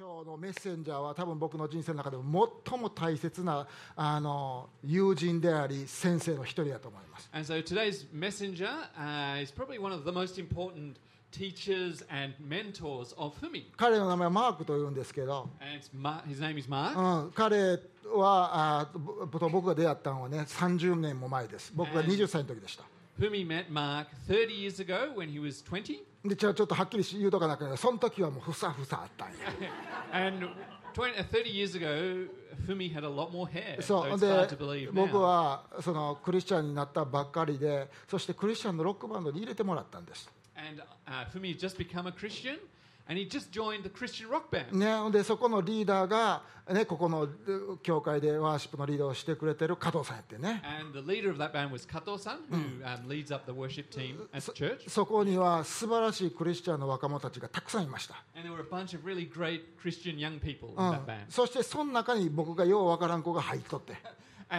[0.00, 3.66] 今日のメッセンジャーは多分僕の人生の中でも最も大切な
[3.96, 7.28] あの友人であり先生の一人だと思います。
[7.32, 10.98] And so today's messenger uh, is probably one of the most important
[11.32, 13.64] teachers and mentors of Fumi.
[13.76, 17.24] 彼の名前はマークというんですけど、And Ma- his name is Mark.
[17.24, 17.80] うん、彼
[18.14, 21.72] はあぼと僕が出会ったのはね30年も前です。
[21.74, 22.84] 僕が20歳の時でした。
[23.18, 24.06] フミ met Mark
[26.24, 29.34] でち,ょちょっとはっきりし言うとかなけど、その時はもうふさふさあったんや。
[30.12, 30.48] And
[34.92, 40.30] 僕はそのクリスチャンになったばっかりで、そしてクリスチャンのロックバンドに入れてもらったんです。
[40.56, 41.26] And, uh,
[44.72, 47.26] ねでそこのリーダーが、ね、ここの
[47.82, 50.62] 教会でワーシップのリーダーをしてくれてる加藤さんやってね。
[54.40, 54.52] そ,
[55.06, 58.22] こには素晴らしいクリスチャンの若者たちがたくさんいました。
[61.30, 63.94] そしてその中に僕がよう分からん子が入っとって。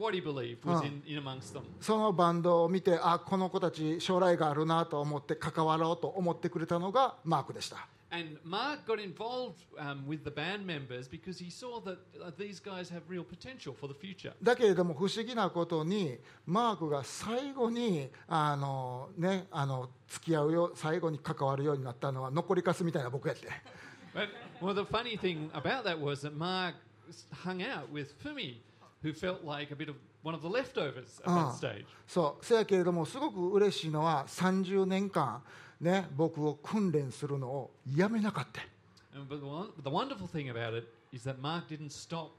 [0.00, 1.62] what he believed was in, in amongst them.
[1.80, 12.32] そのバンドを見てあこの子たち将来があるなと思って関わろうと思ってくれたのがマークでした And Mark got involved um, with the band members because he saw that uh,
[12.36, 14.32] these guys have real potential for the future.
[14.42, 23.46] だけれども不思議なことにマークが最後にあの、ね、あの付き合うよ最後に関わるようになったのは残りかすみたいな僕やって
[24.12, 24.28] But
[24.60, 26.74] well, the funny thing about that was that Mark
[27.44, 28.56] hung out with Fumi,
[29.02, 31.50] who felt like a bit of one of the leftovers at Ah.
[31.50, 31.84] that stage.
[32.06, 35.42] そうせやけれどもすごく嬉しいのは30年間、
[35.80, 38.60] ね、僕を訓練するのをやめなかった
[39.18, 39.40] And, but
[39.82, 42.30] the, wonderful thing about it is that Mark didn't stop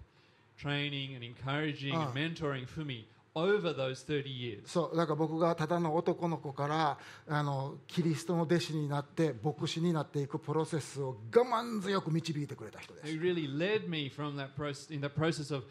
[0.58, 2.06] training and encouraging Ah.
[2.08, 4.62] and mentoring Fumi over those 30 years.
[4.68, 15.64] そうだから僕がただの男の子からあのキリストの弟子になって牧師になっていくプロセスを我慢強く導いてくれた人です He really led me from that process, in the process of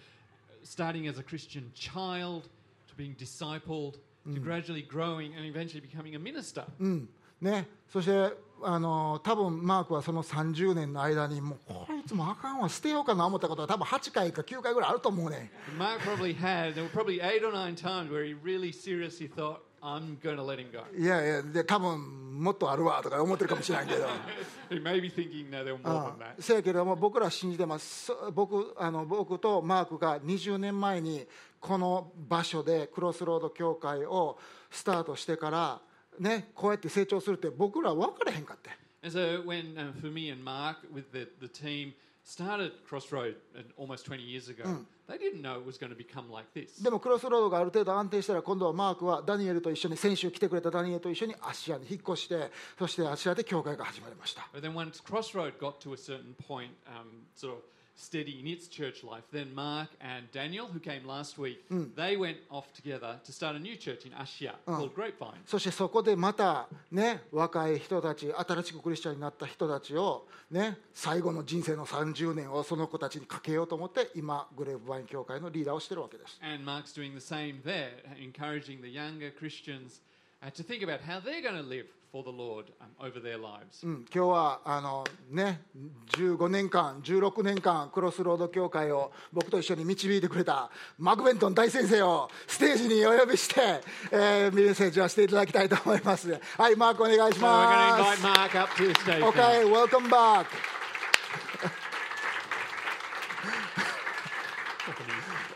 [0.62, 2.48] starting as a Christian child
[2.88, 3.96] to being discipled
[4.32, 6.64] to gradually growing and eventually becoming a minister.
[6.78, 7.08] うん
[7.40, 19.60] ね、そしてあの多分マークはその30年の間にもうこいつもあかんわ捨てようかな思ったことは多分8回か9回ぐらいあると思うね Mark probably had, there were probably eight or nine times where he really seriously thought,
[19.82, 20.84] I'm to let him go.
[20.96, 24.06] いやいやで多分もっとあるわとか思ってるかもしれないけど
[24.70, 26.42] He may be thinking, no, there were more あ than that.
[26.42, 31.26] せやけれども僕ら信じてますそ僕あの僕とマークが20年前に
[31.58, 34.38] この場所でクロスロード教会を
[34.70, 35.80] スタートしてから
[36.18, 38.70] ねこうやって成長するって僕ら分からへんかって
[39.02, 41.94] And so when um, Fumi and Mark with the, the team
[42.30, 44.62] started Crossroad uh, almost 20 years ago,
[45.08, 46.80] they didn't know it was going to become like this.
[46.82, 57.62] でもクロスロードがある程度安定したら今度はマークはダニエルと一緒に先週来てくれたダニエルと一緒にアシアに引っ越してそしてアシアで教会が始まりました But then once Crossroad got to a certain point, um, sort of
[57.96, 61.58] steady in its church life, then Mark and Daniel, who came last week,
[61.96, 65.40] they went off together to start a new church in Asia called Grapevine.
[65.46, 80.00] そしてそこでまたね若い人たち新しくクリスチャンになった人たちをね最後の人生の30年をその子たちにかけようと思って今グレープワイン教会のリーダーをしてるわけです And Mark's doing the same there, encouraging the younger Christians
[80.42, 85.62] uh, to think about how they're going to live Lord, um, 今日はあの、ね、
[86.08, 96.36] 15年間、16年間、クロスロード教会を僕と一緒に導いてくれたマクベントン大先生をステージにお呼びして、えー、メッセージをしていただきたいと思います。
[96.58, 98.22] はい、マークお願いします。
[98.24, 100.46] So、OK、Welcome back!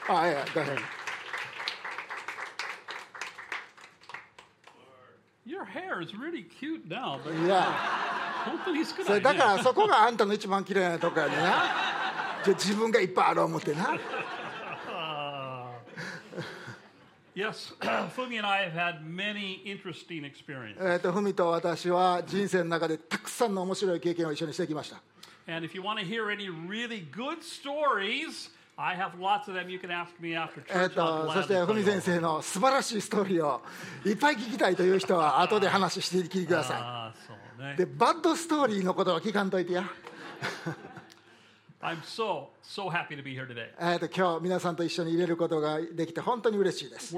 [0.08, 0.62] Oh, yeah, go.
[9.20, 11.64] だからそこがあんたの一番きれいなとこやねな
[12.44, 13.98] じゃ自分がいっぱいある思ってな
[17.34, 17.74] Yes.
[21.00, 25.02] とフミと私は人生の中でたくさんの面白い経験を一緒にしてきました。
[25.46, 25.66] And
[31.34, 33.62] そして、ふみ先生の素晴らしいストーリーを
[34.04, 37.12] いっぱい聞きたいという人は、後で話して聞いてくださ
[37.76, 37.76] い。
[37.78, 39.84] で、バッドストーリーのことは聞かんといてや。
[44.08, 47.14] 今日皆さんと一緒に入れることができて本当に嬉しいです。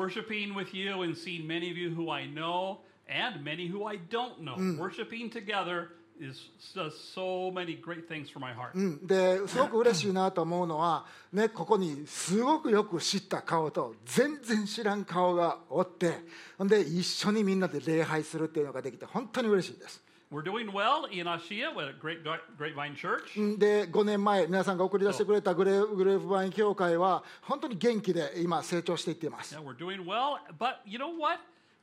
[6.20, 8.72] Is does so many great things for my heart.
[8.74, 16.18] うん、ですごく嬉しいなと思うのは、ね、ここにすごくよく知った顔と全然知らん顔がおって
[16.58, 20.02] ほんで一緒にみんなで礼拝するっていうのができて本当に嬉しいです。
[20.28, 22.24] We're doing well in Ashia with Great
[22.58, 23.58] Grapevine Church.
[23.58, 31.38] で5年前皆さんが送り出してくれたグレーグレープバイン教会は本当に元気で今成長していっています Yeah, we're doing well, but you know what?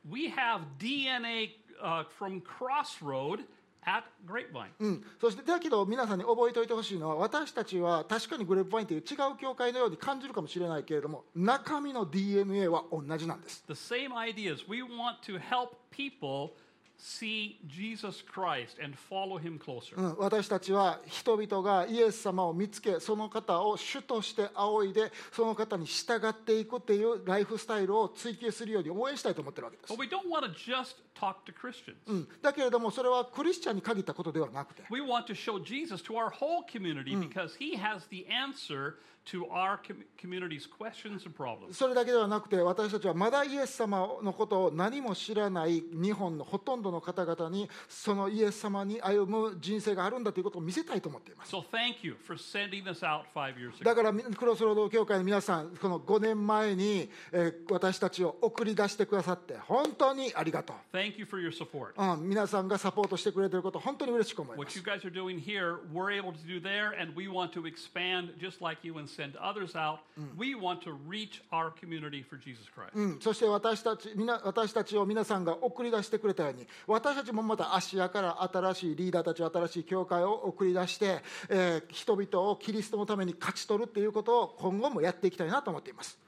[0.06, 1.52] We have DNA
[1.82, 3.44] uh, from Crossroad
[3.84, 4.70] at Grapevine.
[4.78, 14.64] うん、そしてだけど皆さんに覚えておいてほしいのは私たちは確かにグレープバインという違う教会のように感じるかもしれないけれども中身の DNA は同じなんです The same ideas.
[14.68, 16.52] We want to help people
[16.96, 19.96] see Jesus Christ and follow him closer.
[19.96, 31.96] うん、私たちは人々がイエス様を見つけその方を主として仰いでその方に従っていくっていうライフスタイルを追求するように応援したいと思ってるわけです But、we don't want to just talk to Christians.
[32.06, 38.94] うん、だけれどもそれはクリスチャンに限ったことではなくて We want to show Jesus to our whole community because he has the answer
[39.26, 41.72] to our com- community's questions and problems.
[41.72, 53.94] それだけではなくて私たちはまだイエス様のことを何も知らない日本のほとんどの方々にそのイエス様に歩む人生があるんだということを見せたいと思っています So thank you for sending this out five years だ ago.
[53.94, 61.92] からみクロスロード教会の皆さんこの5年前に、えー私たちを送り出してくださって本当にありがと Thank you for your support.
[61.96, 67.28] う、うん、皆さんがサポートしてくれていること本当に嬉しく思いま What す you guys are doing here, we're able to do there, and we
[67.28, 69.98] want to expand just like you and send others out.
[70.36, 72.92] We want to reach our community for Jesus Christ.
[72.94, 86.18] うん、そして私たちみな私たちを皆さんが送り出してくれたように私たちもまた芦屋から新しいリーダーたち新しい教会を送り出して、えー人々をキリストのために勝ち取るっていうことを今後もやっていきたいなと思っています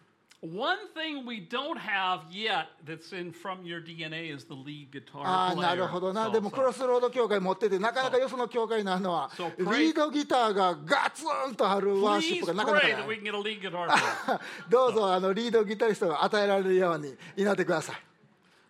[0.43, 5.21] One thing we don't have yet that's in from your DNA is the lead guitar
[5.23, 5.61] ああ player.
[5.61, 13.15] なるほどな So- でも so- クロスロード教会持っててなかなかよその教会になるのは So リ pray- ードギターがガツンと張るワーシッ Please プがなかなか pray な that we
[13.17, 14.39] い can get a lead guitar player.
[14.67, 17.95] どうぞあのリードギタリストが与えられるように祈ってください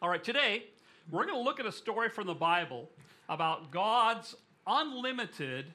[0.01, 0.63] All right, today
[1.09, 2.89] we're going to look at a story from the Bible
[3.29, 4.35] about God's
[4.67, 5.67] unlimited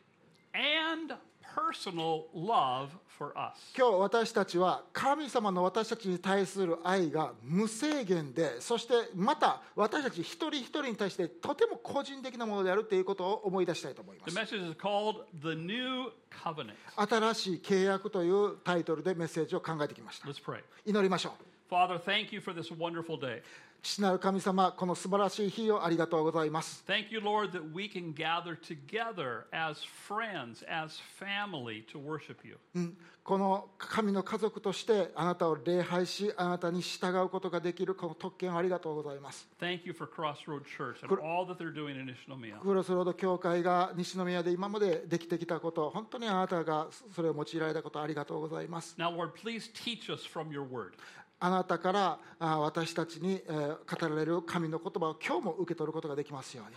[0.52, 1.14] and
[1.55, 3.73] personal love for us.
[3.77, 16.11] 今日私たちは神様の私たちに対する愛が無制限でそしてまた私たち一人一人に対してとても個人的なものであるということを思い出したいと思いま The す message is called The New
[16.43, 16.73] Covenant.
[16.95, 20.61] 新しい契約というタイトルでメッセージを考えてきました Let's pray.
[20.85, 23.41] 祈りましょう Father, thank you for this wonderful day.
[23.81, 32.35] 父なる神様この素晴らしい日をありがとうございます Thank you, Lord, that we can gather together as friends, as family to worship
[32.43, 32.57] you.
[32.75, 42.57] うんこの神の家族としてあなたを礼拝しあなたに従うことができるこの特権をありがとうございます Thank you for Crossroad Church and all that they're doing in Ishinomiya.
[42.59, 50.93] クロスロード教会が西宮で今までできてきたこと本当にあなたがそれを用いられたことありがとうございます Now, Lord, please teach us from your word.
[51.43, 56.75] あなたからあ私たちに、えー語られる神の言葉を今日も受け取ることができますように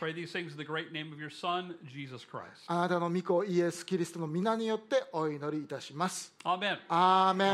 [1.31, 1.75] Son.
[2.67, 6.79] あなたの御子イエス・キリストの皆によってお祈りいたします Amen.
[6.89, 7.47] アーメ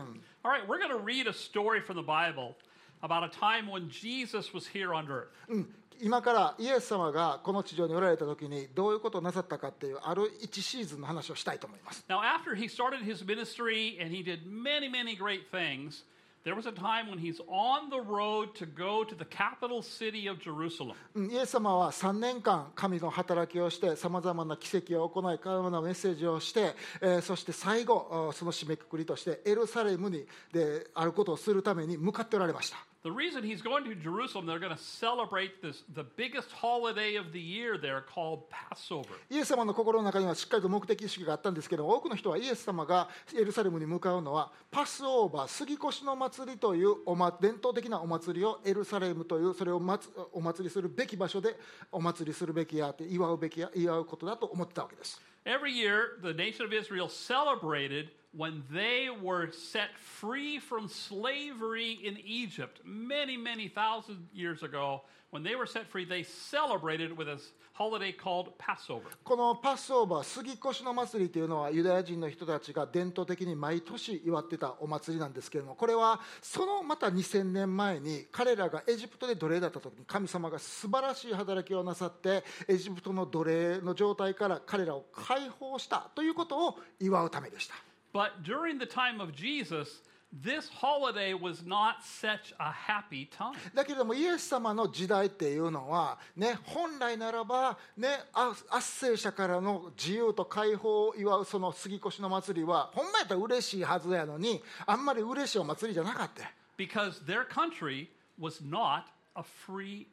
[0.00, 2.54] ン All right, we're going to read a story from the Bible
[3.02, 5.28] about a time when Jesus was here on earth.
[5.48, 16.04] うん今からイエス様がこの地上におられた時にどういうことをなさったかっていうある一シーズンの話をしたいと思います Now, after he started his ministry and he did many, many great things,
[16.44, 20.28] there was a time when he's on the road to go to the capital city
[20.28, 20.94] of Jerusalem.
[21.16, 37.14] イエス様は3年間神の働きをしてさまざまな奇跡を行いさまざまなメッセージをして、えーそして最後その締めくくりとしてエルサレムにであることをするために向かっておられました The reason he's going to Jerusalem, they're going to celebrate this the biggest holiday
[37.14, 39.06] of the year there called Passover.
[39.30, 51.56] イエス様の心の中にはしっかりと目的意識があったんですけど多くの人はイエス様がエルサレムに向かうのはパスオーバー杉越の祭りというお、ま、伝統的なお祭りをエルサレムというそれをまつお祭りするべき場所で
[51.92, 62.16] お祭りするべきや祝うべきや祝うことだと思ってたわけです Every year, the nation of Israel celebrated when they were set free from slavery in
[62.24, 65.02] Egypt many, many thousand years ago.
[65.30, 67.38] When they were set free, they celebrated with a
[67.74, 69.10] holiday called Passover.
[69.24, 87.74] このパスオーバー杉越の祭りというのはユダヤ人の人たちが伝統的に毎年祝ってたお祭りなんですけれどもこれはそのまた2000年前に彼らがエジプトで奴隷だった時に神様が素晴らしい働きをなさってエジプトの奴隷の状態から彼らを解放したということを祝うためでした
[88.18, 93.54] But during the time of Jesus, this holiday was not such a happy time.
[93.72, 109.04] だけれどもイエス様の時代っていうのは、ね、本来ならば、ね、あ圧政者からの自由と解放を祝うその杉越の祭りはほんまやったら嬉しいはずやのにあんまり嬉しいお祭りじゃなかった because their country was not
[109.36, 110.08] a free.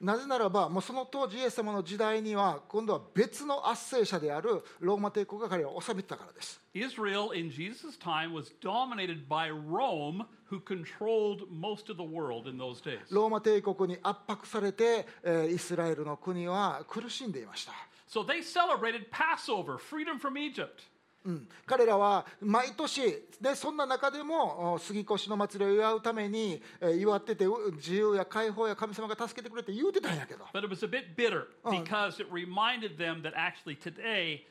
[0.00, 12.46] なぜならばもうその当時イエス様の時代には今度は別の圧政者であるローマ帝国が彼を治めてたからです Israel in Jesus' time was dominated by Rome, who controlled most of the world
[12.48, 13.00] in those days.
[13.10, 17.72] ローマ帝国に圧迫されて、えーイスラエルの国は苦しんでいました
[18.08, 20.84] So they celebrated Passover, freedom from Egypt.
[21.28, 23.02] うん彼らは毎年
[23.38, 34.46] でそんな中でもお杉越の祭りを祝うために、えー祝っててう自由や解放や神様が助けてくれって言うてたんやけど But it was a bit bitter because it reminded them that actually today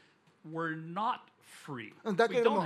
[0.45, 1.21] we're not
[2.15, 2.63] だけど、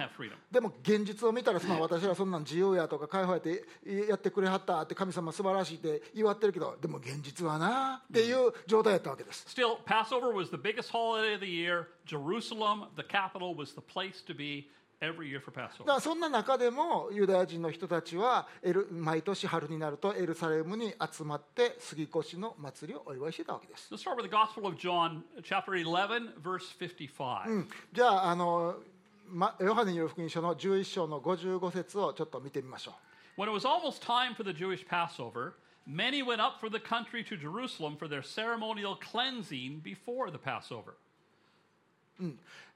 [0.52, 3.64] でも現実を見たら、まあ、私はそんなん自由やとか解放やって
[4.10, 9.46] やってくれはったって神様素晴らしいって言われてるけど、でも現実はなっていう状態やったわけです。
[9.48, 9.78] Still,
[16.00, 18.48] そんな中でもユダヤ人の人たちは
[18.92, 23.90] 毎年春になるとエルサレムに集まって杉越の祭りをお祝いしてたわけです。
[27.92, 28.76] じゃ、あの
[29.60, 32.96] ヨハネによる福音書の11章の55節をちょっと見てみましょ
[33.38, 35.54] う When it was almost time for the Jewish Passover,
[35.88, 40.96] many went up for the country to Jerusalem for their ceremonial cleansing before the Passover.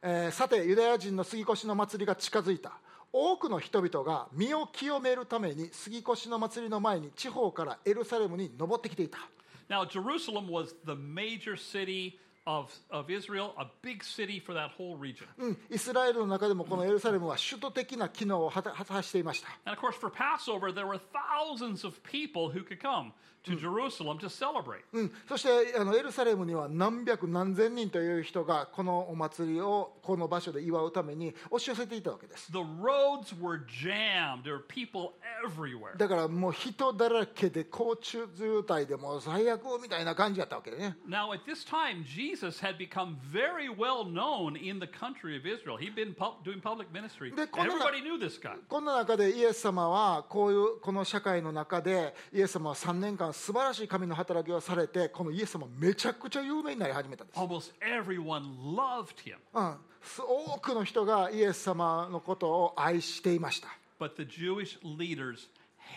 [0.01, 2.79] えーさてユダヤ人の杉越の祭りが近づいた
[3.11, 9.19] 多くの人々が身を清めるために杉越の祭りの前に地方からエルサレムに登ってきていた
[9.67, 14.96] Now, Jerusalem was the major city of, of Israel, a big city for that whole
[14.96, 15.26] region.
[15.38, 23.12] うん、イスラエルの中でもこのエルサレムは首都的な機能を果た果たしていました And of course, for Passover, there were thousands of people who could come
[23.45, 24.81] To Jerusalem to celebrate.
[24.93, 35.13] うん、そしてあのエルサレムには何百何千人という人がこのお祭りをこの場所で祝うために押し寄せていたわけです The roads were jammed, there were people
[35.45, 35.97] everywhere.
[35.97, 45.45] だからもう人だらけで交通渋滞でもう最悪みたいな感じだったわけでね Now, at this time, Jesus had become very well known in the country of
[45.45, 45.77] Israel.
[45.77, 47.31] He'd been pu- doing public ministry.
[47.31, 48.55] De- con- Everybody knew this guy.
[48.67, 58.43] こんな中でイエス様はこういうこの社会の中でイエス様は3年間素晴らしい神の働きをされてこのイエス様めちゃくちゃ有名になり始めたんです、Almost everyone
[58.75, 59.35] loved him.
[59.53, 63.67] うん、す多くの人がイエス様のことを愛していました
[63.99, 65.47] But the Jewish leaders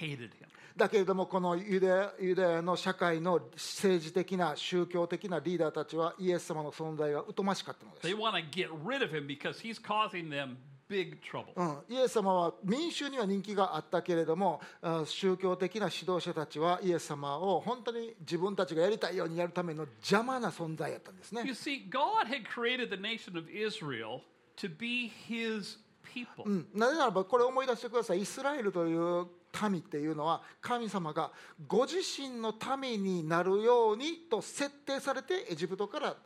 [0.01, 0.49] hated him.
[0.77, 10.57] だけれどもこのユダヤユダヤの社会の政治的な宗教的なリーダーたちはイエス様の存在が疎ましかったのです They want to get rid of him because he's causing them
[10.89, 11.53] big trouble.
[11.57, 24.21] うん、イエス様は民衆には人気があったけれどもあ宗教的な指導者たちはイエス様を本当に自分たちがやりたいようにやるための邪魔な存在やったんですね You see, God had created the nation of Israel
[24.57, 25.79] to be his
[26.15, 26.45] people.
[26.45, 29.27] うん、なぜならばこれ思い出してくださいイスラエルという
[29.71, 31.31] 民っていうのは神様が
[31.67, 36.17] ご自身の民になるようにと設定されてエジプトから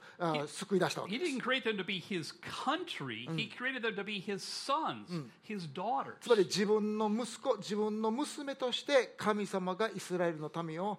[0.46, 1.32] 救い出したわけです。
[6.20, 10.98] つまり自分の息子、自分の娘として神様がイスラエルの民を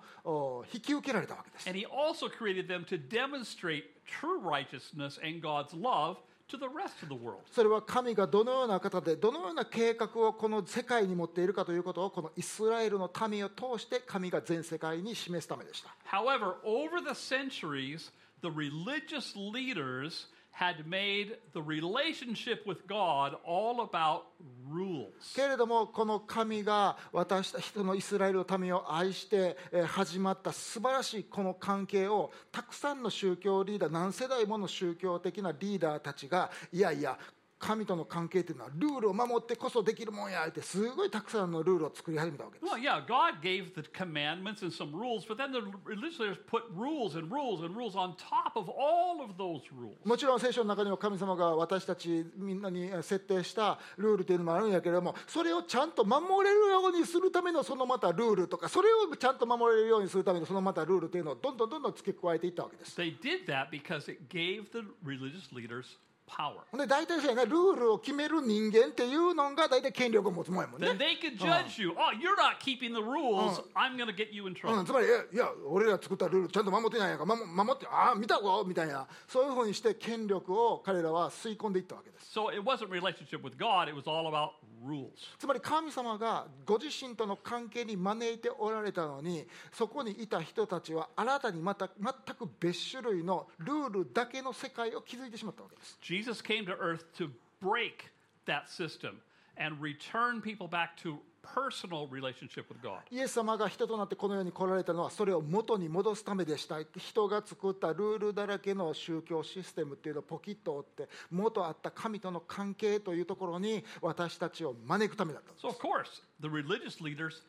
[0.73, 1.69] 引き受けられたわけです。
[1.69, 6.17] And he also created them to demonstrate true righteousness and God's love.
[6.53, 7.41] To the rest of the world.
[7.51, 23.81] それは神がどのような方でどのような計画をこの世界に持っているかということをこのイスラエルの民を通して神が全世界に示すためでした However, over the centuries, the religious leaders had made the relationship with God all
[23.81, 24.25] about
[24.69, 25.10] rules.
[25.36, 37.17] けれどもこの神が私た人のイスラエルの民を愛してえ始まった素晴らしいこの関係をたくさんの宗教リーダー何世代もの宗教的なリーダーたちがいやいや
[37.63, 46.63] 神との関係というのはルールを守ってこそできるもんやってすごいたくさんのルールを作り始めたわけです Well, yeah, God gave the commandments and some rules, but then the religious leaders put
[46.75, 49.96] rules and rules and rules on top of all of those rules.
[50.03, 65.86] もちろん聖書の中には神様が私たちみんなに設定したルールというのもあるんやけれどもそれをちゃんと守れるようにするためのそのまたルールとかそれをちゃんと守れるようにするためのそのまたルールというのをどんどんどんどん付け加えていったわけです They did that because it gave the religious leaders
[66.27, 66.53] power.
[66.77, 71.91] で大体そうやねルールを決める人間っていうのが大体権力を持つもんやもんね Then they could judge you.
[71.91, 73.61] Oh, you're not keeping the rules.
[73.75, 74.81] I'm going to get you in う trouble.
[74.81, 84.51] ん、つまりいやいや俺ら作ったルールちゃんと守ってないやんか守守ってああ見たぞみたいなそういうふうにして権力を彼らは吸い込んでいったわけです So it wasn't relationship with God, it was all about
[84.85, 85.09] rules.
[85.39, 96.12] つまり神様がご自身との関係に招いておられたのにそこにいた人たちは新たにまた全く別種類のルールだけの世界を築いてしまったわけです Jesus
[96.43, 97.29] came to earth to
[97.62, 98.12] break
[98.46, 99.22] that system
[99.58, 103.00] and return people back to personal relationship with God.
[103.12, 117.43] イエス様が人となってこの世に来られたのはそれを元に戻すためでした人が作ったルールだらけの宗教システムっていうのをポキッと折って元あった神との関係というところに私たちを招くためだったんです So, of course, the religious leaders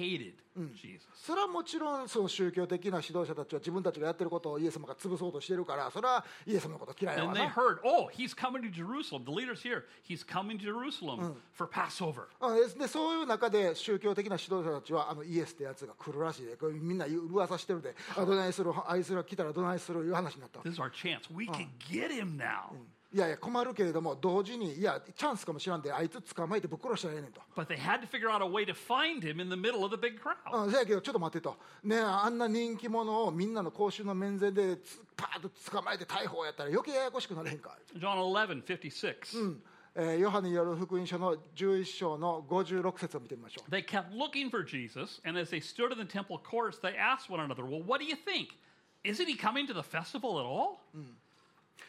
[0.00, 0.34] hated
[0.74, 1.06] Jesus.
[1.14, 9.24] それはもちろんその宗教的な指導者たちは自分たちがやってることをイエス様が潰そうとしてるからそれはイエス様のこと嫌いやわ And they な heard, oh, he's coming to Jerusalem.
[9.24, 12.28] The leaders here, he's coming to Jerusalem for Passover.
[12.40, 21.32] うんでそういう中で宗教的な指導者たちはあのイエスってやつが来るらしいでこれみんな噂してるであどないするあいつら来たらどないするいう話になったわ This is our chance.
[21.34, 22.74] We can get him now.
[23.12, 29.84] いやいや困るけれども同時にいやチャンスかもしれんであいつ捕まえてぶっ殺したらええねんと But they had to figure out a way to find him in the middle
[29.84, 30.64] of the big crowd.
[30.64, 39.56] うん、せやけどちょっと待ってと、ね、あんな人気者をみんなの公衆の面前でつパーッと捕まえて逮捕やったら余計ややこしくなれへんか、John 11, 56.
[39.96, 46.96] えーヨハネによる福音書の11章の56節を見てみましょう They kept looking for Jesus, and as they stood in the temple courts, they
[46.96, 48.50] asked one another, Well, what do you think?
[49.02, 50.80] Isn't he coming to the festival at all?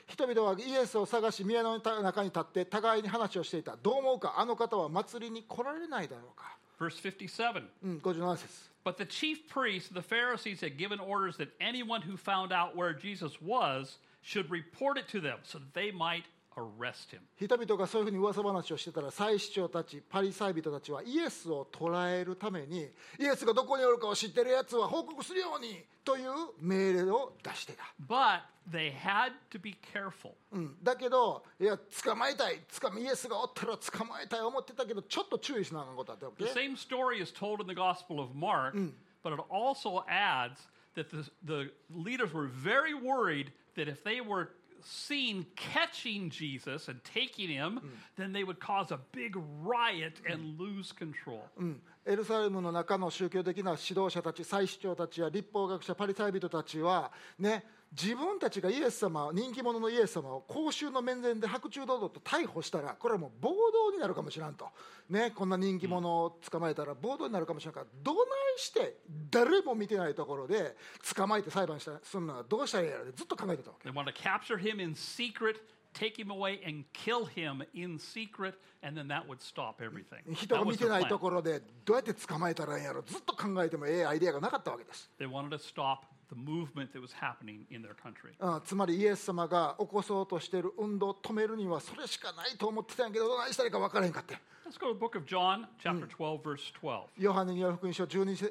[0.08, 7.64] 人々はイエスを探し宮の中に立って互いに話をしていたどう思うかあの方は祭りに来られないだろうか、Verse 57.
[7.84, 12.52] うん、57節 But the chief priests and the Pharisees had given orders that anyone who found
[12.52, 16.24] out where Jesus was should report it to them so that they might
[16.56, 17.20] arrest him.
[17.38, 22.90] 人々がそういうふうに噂話をしてたら祭司長たちパリサイ人たちはイエスを捕らえるために
[23.20, 30.32] イエスがどこにおるかを知ってるやつは報告するようにという命令を出してた、But they had to be careful.
[30.52, 32.60] うん、だけどいや捕まえたい。
[32.80, 36.44] 捕まイエスがおったら捕まえたい思ってたけどちょっと注意しなあかんことあったわけ。
[36.44, 38.76] The same story is told in the Gospel of Mark,
[39.24, 44.50] but it also adds that the, the leaders were very worried that if they were
[44.84, 47.80] seen catching Jesus and taking him,
[48.18, 51.44] then they would cause a big riot and lose control.
[51.58, 64.70] うんエルサレムの中の宗教的な指導者たち祭司長たちや立法学者パリサイ人たちはね自分たちがイエス様人気者のイエス様を公衆の面前で白昼堂々と逮捕したらこれはもう暴動になるかもしれんと、
[65.10, 68.26] ね、こんな人気者を捕まえたら暴動になるかもしれんからどない
[68.58, 68.96] して
[69.30, 70.76] 誰も見てないところで
[71.16, 75.58] 捕まえて裁判したするのはどうしたらいいやろってずっと考えてたわけ They wanted to capture him in secret,
[75.94, 80.34] take him away, and kill him in secret, and then that would stop everything.
[80.34, 86.00] 人が見てない.ところでどうやって捕まえたらいいんやろずっと考えてもええアイデアがなかったわけです They wanted to stop
[86.32, 88.34] the movement that was happening in their country.
[88.40, 97.02] うんつまりイエス様が起こそうとしている運動を止めるにはそれしかないと思ってたんやけどどないしたらいいか分からへんかって Let's go to the book of John, chapter 12, verse 12.
[97.18, 98.46] ヨハネによる福音書 12, せ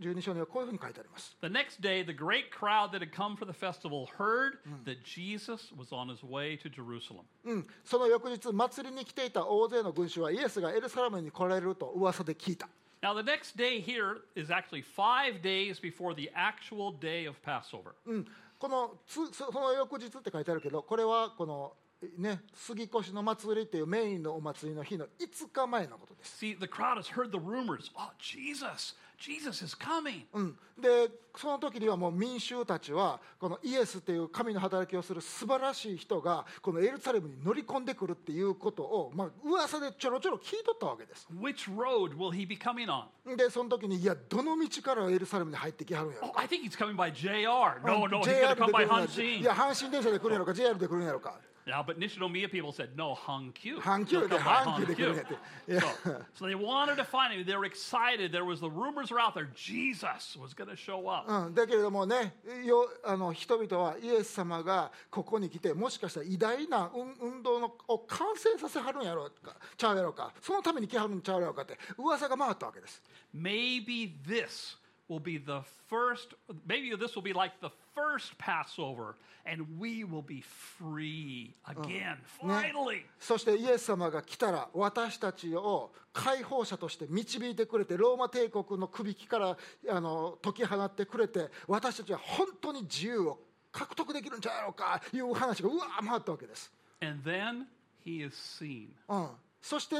[0.00, 5.02] 12章にはこういうふうに書いてあります The next day, the great crowd that had come for the festival heard that
[5.02, 7.24] Jesus was on his way to Jerusalem.
[7.44, 12.68] うん、その翌日祭りに来ていた大勢の群衆はイエスがエルサレムに来られると噂で聞いた
[13.06, 17.94] Now, the next day here is actually five days before the actual day of Passover.
[18.04, 18.26] うん、
[18.58, 21.74] このつそその翌日って書いてあるけどこれはこの
[22.18, 27.92] ね杉越の祭りっていうメインのお祭りの日の5日前のことです、See, the crowd has heard the rumors.
[27.96, 30.24] Oh, Jesus, Jesus is coming.
[30.32, 43.36] うん、でその時にはもう民衆たちはこのイエスっていう神の働きをする素晴らしい人がこのエルサレムに乗り込んでくるっていうことを、まあ噂でちょろちょろ聞いとったわけです Which road will he be coming on?
[43.36, 47.80] でその時にいやどの道からエルサレムに入ってきはるんやろ Oh, I think he's coming by JR.
[47.84, 49.28] No, no, he's to come by で来る？
[49.28, 53.80] んやい.や阪神電車で来るんやろか JR で来るんやろか Now, but Nishinomiya people said, no, Hankyu.
[53.80, 57.44] 阪急 He'll で come by 阪急で来るんやっていや So, so they wanted to find him.
[57.44, 58.30] They were excited.
[58.30, 59.48] There was the rumors were out there.
[59.56, 61.26] Jesus was going to show up.
[61.28, 73.02] うん、だけれどもねよあの人々はイエス様がここに来てもしかしたら偉大な運運動のを完成させはるんやろうかちゃうやろうかそのために来はるんちゃうやろうかって噂が回ったわけです
[73.34, 74.76] Maybe this
[75.08, 76.34] will be the first,
[76.66, 79.14] maybe this will be like the first Passover,
[79.44, 80.42] and we will be
[80.78, 83.02] free again, ね finally.
[83.20, 89.56] そしてイエス様が来たら私たちを解放者として導いてくれてローマ帝国の首輝きから
[89.88, 93.38] あの解き放ってくれて私たちは本当に自由を
[93.70, 97.66] 獲得できるんちゃうやろうかいう話がうわー回ったわけです、And then
[98.04, 98.88] he is seen.
[99.08, 99.28] うん、
[99.68, 99.96] そして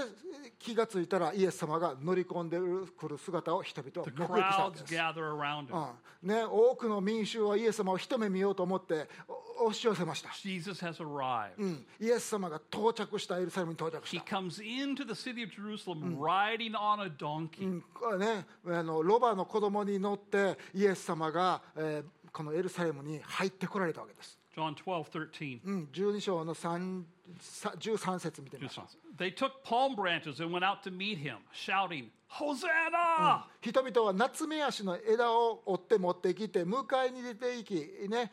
[0.60, 2.56] 気がついたらイエス様が乗り込んで
[2.96, 4.94] くる姿を人々は目撃したわ crowds けです.
[6.22, 6.28] うん。
[6.28, 9.08] ね、多くの民衆はイエス様を一目見ようと思って
[9.58, 10.32] お押し寄せました.
[11.58, 14.36] うん、イエス様が到着したエルサレムに到着した.
[17.64, 18.18] うん。
[18.18, 24.38] ね、あのロバの子供に乗ってイエス様が、えーこのエルサレムに入ってこられたわけです。
[24.54, 25.60] John 12, 13.
[25.64, 27.02] うん、12章の3
[27.40, 33.46] さ13節見てみましょう They took palm branches and went out to meet him, shouting, Hosanna!
[33.62, 38.30] 人々は夏目足の枝を折って持ってきて迎えに出て行きね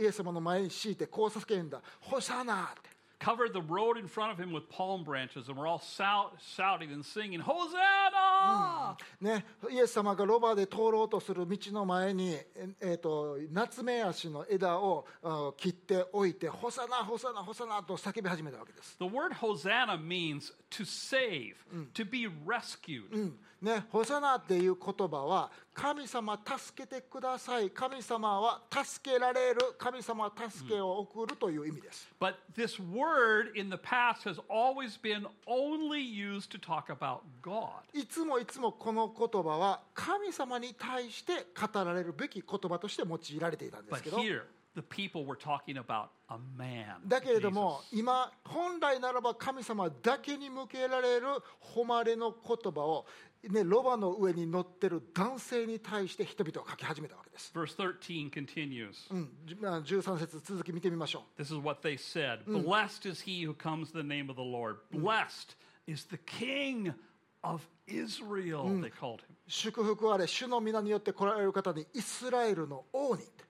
[0.00, 6.33] イエス様の前に敷いてこう叫んだ「ホサナ!」って Covered the road in front of him with palm branches and were all shout,
[6.57, 8.97] shouting and singing, Hosanna!
[9.21, 18.97] ね、イエス様がロバで通ろうとする道の前に、ええーと夏目足の枝をあ切っておいて「ホサナホサナホサナ!」と叫び始めたわけです。
[18.97, 21.53] The word Hosanna means to save,
[21.93, 23.33] to be rescued.
[23.62, 32.08] うんね、ホサナっていう言葉は神様助けてください神様は助けられる神様は助けを送るという意味です。
[32.20, 37.70] But this word in the past has always been only used to talk about God.
[37.94, 44.42] いつもいつもこの言葉は神様に対して語られるべき言葉として用いられていたんです But けど here,
[44.76, 47.00] the people were talking about a man.
[47.06, 47.54] だけれど Jesus.
[47.54, 51.26] も今本来ならば神様だけに向けられる
[51.60, 53.06] 誉れの言葉を、
[53.49, 57.51] ね、ロバの上に乗ってる男性に対して人々は書き始めたわけです。
[57.55, 59.11] Verse 13 continues.
[59.11, 61.41] うん、じまあ13節続き見てみましょう。
[61.41, 64.43] This is what they said Blessed is he who comes in the name of the
[64.43, 64.77] Lord.
[64.91, 65.55] Blessed
[65.87, 66.93] is the King
[67.41, 69.35] of Israel, they called him.
[69.47, 73.43] 祝福あれ主の皆によって来られる方にイスラエルの王にって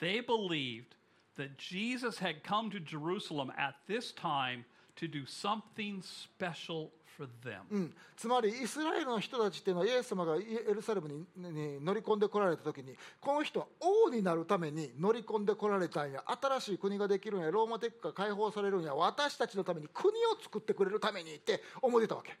[0.00, 0.96] They believed
[1.36, 4.64] that Jesus had come to Jerusalem at this time
[4.96, 7.61] to do something special for them.
[7.71, 22.35] うんつまりイスラエルの人たちっていうのはイエス様がエルサレムにに乗り込んでこられた時にこの人は王になるために乗り込んでこられたんや新しい国ができるんやローマ帝国が解放されるんや私たちのために国を作ってくれるためにって思ってたわけ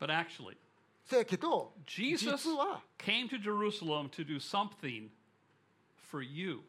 [0.00, 0.56] But actually,
[1.04, 5.08] せやけど Jesus 実は came to Jerusalem to do something
[6.10, 6.60] for you.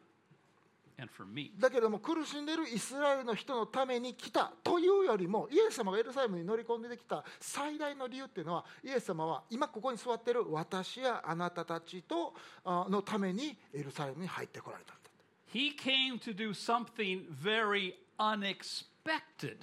[1.58, 12.34] だけれども苦しんでいるイスラエルの人のために来たというよりもイエス様がエルサレムに乗り込んできた最大の理由っていうのはイエス様は今ここに座っている私やあなたたちと
[12.64, 15.00] あのためにエルサレムに入ってこられたんだ
[15.52, 19.58] He came to do something very unexpected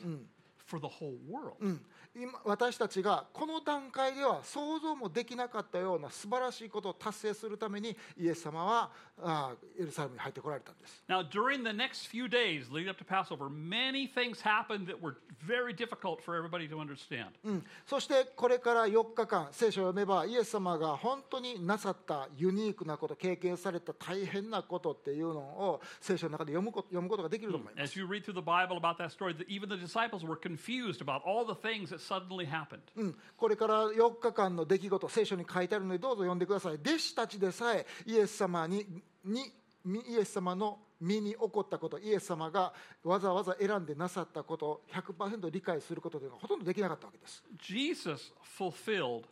[0.65, 1.55] for the whole world.
[1.61, 1.85] うん
[2.19, 11.03] 今私たちがこの段階では想像もできなかったような素晴らしいことを達成するためにイエス様はあエルサレムに入ってこられたんです。
[11.07, 15.73] Now, during the next few days leading up to Passover, many things happened that were very
[15.73, 17.29] difficult for everybody to understand.
[17.43, 27.93] うん、そしてこれから4日間聖書を読めばイエス様が本当になさったユニークなこと経験された大変なことっていうのを聖書の中で読むこと読むことができると思います。
[27.93, 31.45] As you read through the Bible about that story, even the disciples were confused about all
[31.45, 32.79] the things that suddenly happened.
[32.95, 38.85] うん、これから4日間の出来事聖書に書いてあるのでどうぞ読んでください弟子たちでさえイエス様に
[39.23, 39.51] に
[39.83, 49.23] みイエス様の身に起こったことイエス様がわざわざ選んでなさったことを100%理解することというのはほとんどできなかったわけです Jesus fulfilled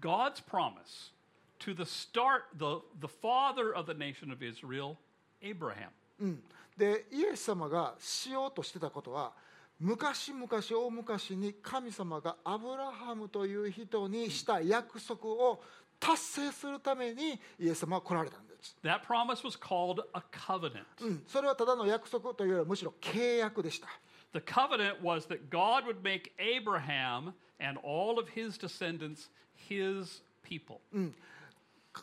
[0.00, 1.12] God's promise
[1.60, 4.96] to the start, the, the father of the nation of Israel,
[5.42, 5.88] Abraham.
[6.18, 6.42] うん、
[6.76, 9.32] でイエス様がしようとしてたことは
[9.78, 15.62] 昔々大昔に神様がアブラハムという人にした約束を
[16.00, 20.84] 達成するためにイエス様は来られたんです、That promise was called a covenant.
[21.02, 23.88] うん、それはただの約束というよりむしろ契約でした
[24.32, 29.30] The covenant was that God would make Abraham and all of his descendants
[29.68, 30.80] his people.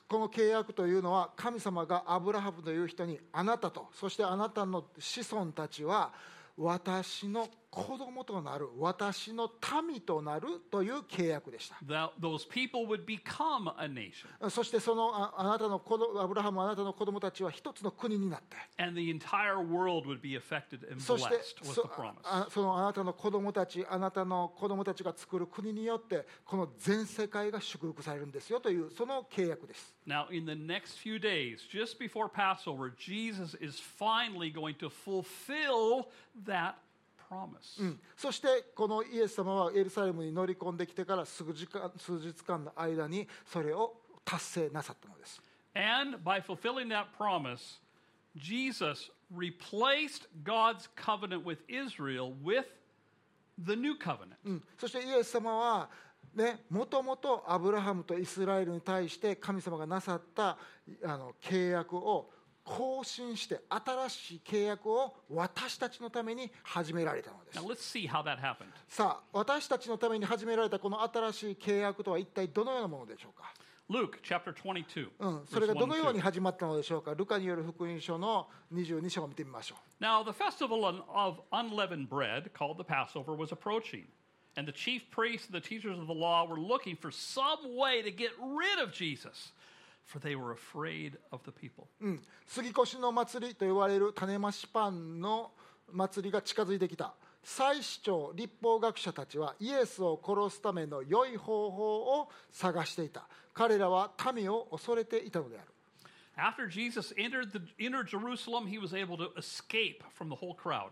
[0.07, 6.11] この契約というのは神様がアブラハムという人にあなたとそしてあなたの子孫たちは
[6.57, 9.49] 私の子供となる、私の
[9.87, 11.75] 民となるという契約でした。
[14.49, 18.55] そしてそのあなたの子アブラハムあなたの子供たちは一つの国になって。
[20.99, 21.89] そしてそ,
[22.51, 29.95] そのあなたの子供たち、あなたの子供たちが作る国によって、この全世界が祝福されるんですよというその契約です。
[30.05, 36.09] Now, in the next few days, just before Passover, Jesus is finally going to fulfill
[36.45, 36.75] that
[37.33, 37.81] promise.
[37.81, 45.41] うんそしてこのイエス様はエルサレムに乗り込んできてから数時間数日間の間にそれを達成なさったのです。
[45.75, 47.79] And by fulfilling that promise,
[48.35, 52.65] Jesus replaced God's covenant with Israel with
[53.57, 54.37] the new covenant.
[54.45, 55.89] うんそしてイエス様は
[56.35, 60.57] ねもともとアブラハムとイスラエルに対して神様がなさった
[61.03, 62.29] あの契約を
[62.63, 68.67] 更新して新しい契約を私たちのために始められたのです Now, let's see how that happened.
[68.87, 73.53] さあ私たちのために始められたこの新しい契約とは一体どのようなものでしょうか
[73.89, 75.09] Luke chapter 22.
[75.19, 76.21] うん、それが1どのように 2.
[76.21, 84.05] 始まったのでしょうかルカによる福音書の22章を見てみましょ Now, the festival of unleavened bread, called the Passover, was approaching.
[84.55, 88.03] And the chief priests and the teachers of the law were looking for some way
[88.03, 89.51] to get rid of Jesus,
[90.05, 91.87] for they were afraid of the people.
[92.01, 95.51] う、うん、杉越の祭りと言われる種ましパンの
[95.91, 97.13] 祭りが近づいてきた
[97.43, 105.67] 祭司長立法学者たちはイエスを殺すための良い方法を探していた彼らは民を恐れていたのである
[106.35, 110.89] After Jesus entered, the, entered Jerusalem, he was able to escape from the whole crowd.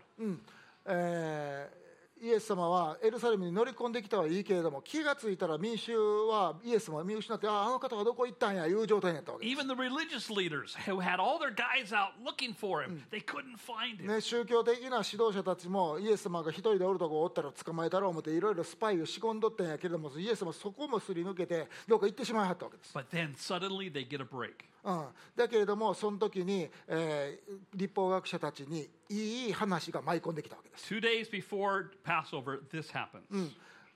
[0.86, 1.81] えー
[2.22, 14.00] イエス様はエルサレムに乗り込んできたはいいけれども気がついたら民衆はイエス様を見失ってあああの方がどこ行ったんやいう状態になったわけです、Even the religious leaders who had all their guys out looking for him, they couldn't find
[14.00, 14.06] him.
[14.06, 24.71] ね、宗教的な指導者たちもイエス様が一人でおるとこおったら捕まえたろう思っていろいろスパイを仕込んどったんやけれどもイエス様はそこもすり抜けてどうか行ってしまいはったわけです、But then suddenly they get a break.
[24.84, 33.50] うん、だけれどもその時に、えー立法学者たちにいい話が舞い込んできたわけです Two days before Passover, this happens.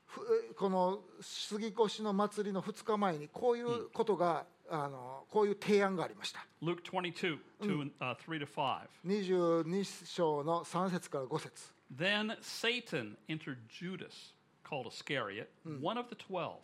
[0.07, 8.79] ふこの杉越の祭りの2日前にこういうことが、あのこういう提案がありました Luke 22, two, uh, 3 to 5.
[9.05, 14.35] 22章の3節から5節 Then Satan entered Judas,
[14.69, 15.49] called Iscariot,
[15.81, 16.59] one of the twelve.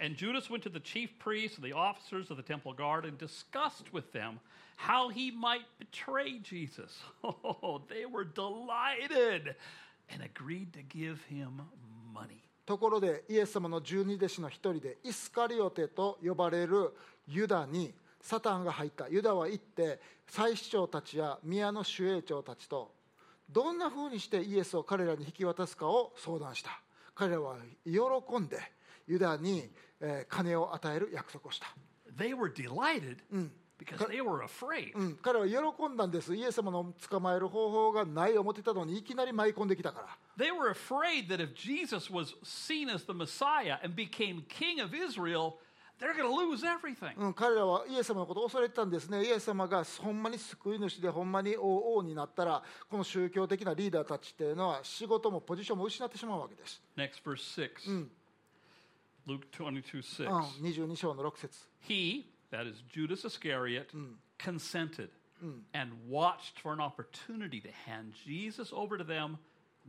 [0.00, 3.18] And Judas went to the chief priests and the officers of the temple guard and
[3.18, 4.40] discussed with them
[4.76, 6.98] how he might betray Jesus.
[7.22, 9.54] Oh, they were delighted
[10.10, 11.60] and agreed to give him
[12.14, 12.42] money.
[12.64, 16.94] ところでイエス様の十二弟子の一人でイスカリオテと呼ばれる
[17.26, 22.92] ユダにサタンが入ったユダは行って祭司長たちや宮の守衛長たちと
[23.50, 26.80] どんなふうにしてイエスを彼らに引き渡すかを相談した
[27.14, 28.58] 彼らは喜んで
[29.10, 29.68] ユダに、
[30.00, 31.66] えー金を与える約束をした、
[32.16, 33.18] They were delighted
[33.78, 34.92] because they were afraid.
[34.94, 44.82] うん、彼らは喜んだんですイエス様の捕まえる方法がない思ってたのにいきなり舞い込んできたから They were afraid that if Jesus was seen as the Messiah and became king
[44.82, 45.54] of Israel,
[45.98, 47.14] they're going to lose everything.
[47.16, 58.06] うん、彼らはイエス様のことを恐れてたんですねイエス様がほんまに救い主でほんまに王王になったらこの宗教的なリーダーたちっていうのは仕事もポジションも失ってしまうわけです、Next, verse 6.
[59.29, 60.23] Luke 22 6.
[60.23, 63.87] うん、22章の6節 He, that is Judas Iscariot,
[64.37, 65.09] consented
[65.73, 69.37] and watched for an opportunity to hand Jesus over to them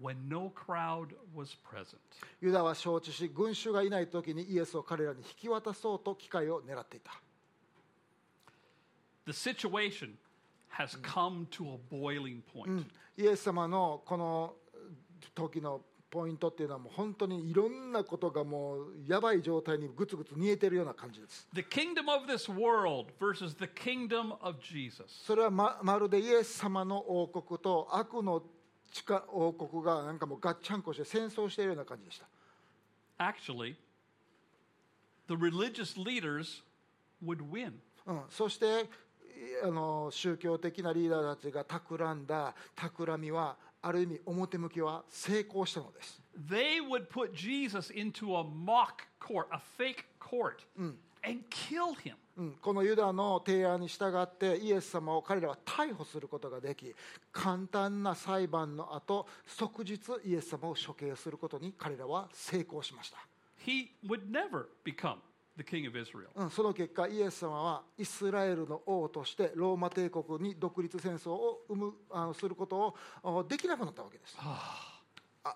[0.00, 1.98] when no crowd was present.
[2.40, 7.12] ユダは承知し群衆がいない時にイエスを彼らに引き渡そうと機会を狙っていた
[9.26, 10.14] The situation
[10.78, 12.84] has come to a boiling point.
[13.16, 14.54] イエス様のこの
[15.34, 15.80] 時の
[16.11, 25.05] ポイントっていうのはもう本当にいろんなことがもうやばい状態にぐつぐつ煮えてるような感じです The kingdom of this world versus the kingdom of Jesus.
[25.25, 28.43] それはままるでイエス様の王国と悪の
[28.91, 32.25] 力王国がなんかもうガッチャンコして戦争しているような感じでした
[33.17, 33.75] Actually,
[35.27, 36.61] the religious leaders
[37.23, 37.73] would win.
[38.05, 38.67] うん、そしてい
[39.63, 46.21] あの宗教的なリーダーたちが企んだ企みはある意味表向きは成功したのです。
[46.49, 52.15] They would put Jesus into a mock court, a fake court, and kill him.
[52.37, 56.95] うん、このユダの提案に従ってイエス様を彼らは逮捕することができ
[57.31, 63.17] 簡単な裁判の後即日イエス様を処刑することに彼らは成功しました、
[63.65, 65.17] He would never become
[65.57, 66.27] the king of Israel.
[66.35, 74.37] うん、その結果イエス様はイスラエルの王としてローマ帝国に独立戦争を生むあのすることをあできなくなったわけです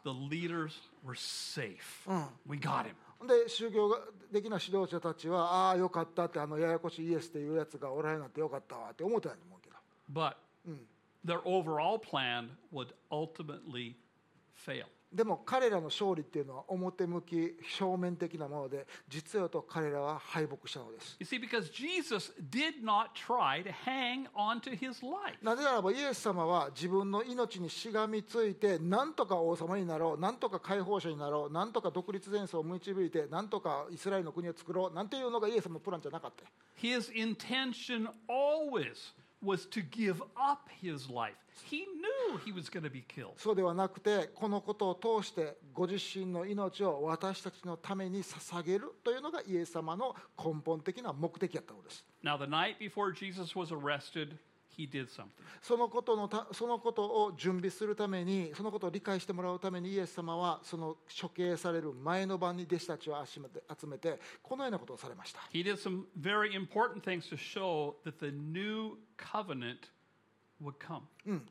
[0.03, 0.71] The leaders
[1.05, 2.09] were safe.
[2.47, 2.95] We got him.
[3.27, 3.95] で宗教
[4.33, 9.75] 的な指導者たちはああよかったってあのややこしいイエスっていうやつがおらへんなってよかったわって思ってないと思うけど
[10.11, 10.35] But
[11.25, 13.95] their overall plan would ultimately
[14.53, 14.85] fail.
[15.15, 25.37] でも彼らの勝利っていうのは表向き表面的なもので実はと彼らは敗北したのです You see, because Jesus did not try to hang on to his life.
[25.41, 36.43] なぜならばイエス様は自分の命にしがみついてなんとか王様になろうなんとか解放者になろうなんとか独立戦争を導いてなんとかイスラエルの国を作ろうなんていうのがイエス様のプランじゃなかった
[36.81, 39.13] His intention always
[39.45, 41.35] was to give up his life.
[41.69, 43.33] He knew he was going to be killed.
[43.37, 54.37] そうではなくてこのことを通してご自身の命を私たちのために捧げるというのがイエス様の根本的な目的だったのです Now, the night before Jesus was arrested,
[54.77, 55.07] He did
[55.61, 65.39] そ,のことのたそのことを準備するためにそのことを理解してもらうためにイエス様はその処刑される前の晩に弟子たちを集めて,集めてこのようなことをされました。
[65.53, 69.77] He did some very important things to show that the new covenant
[70.61, 71.47] would come、うん、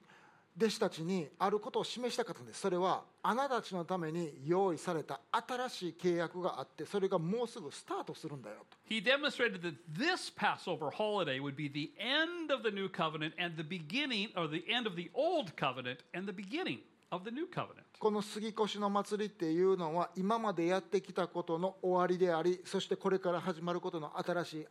[0.56, 13.34] 弟子たちにあることを示したかったんですそれはあなたたちのために用意された新しい契約があってそれがもうすぐスタートするんだよと He demonstrated that this Passover holiday would be the end of the new covenant
[13.38, 16.78] and the beginning, or the end of the old covenant and the beginning
[17.10, 17.84] of the new covenant.
[17.98, 24.66] この杉越の祭りっていうのは今までやってきたことの終わりでありそしてこれから始まることの新しい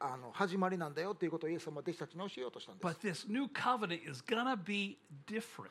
[0.00, 5.68] ああの始まりなんだよっていうことをイエス様は弟子たちに教えようとしたんです But this new covenant is going to be different.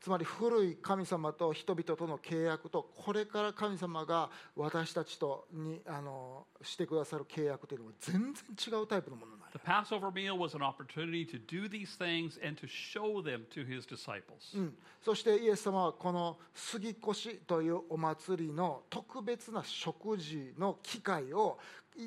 [0.00, 13.66] つまり古い神様と人々との契約とこれから神様が私たちとにあのしてくださる契約というのは全然違うタイプのものなん Passover meal was an opportunity to do these things and to show them to
[13.66, 14.56] his disciples.
[14.56, 21.58] うんそしてイエス様はこの杉越というお祭りの特別な食事の機会を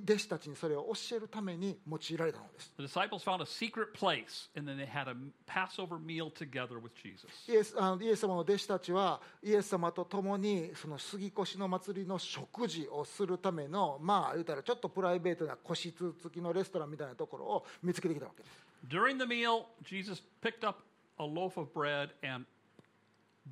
[0.01, 6.79] 弟子たちにそれを教えるために用いられたのです The disciples found a secret place and then they had a Passover meal together
[6.79, 7.27] with Jesus.
[7.51, 20.79] イエスあのイエス様の弟子たちはイエス様と共にその杉越の祭りの食事をするためのまあ言うたらちょっとプライベートな個室付きのレストランみたいなところを見つけてきたわけです During the meal, Jesus picked up
[21.17, 22.45] a loaf of bread and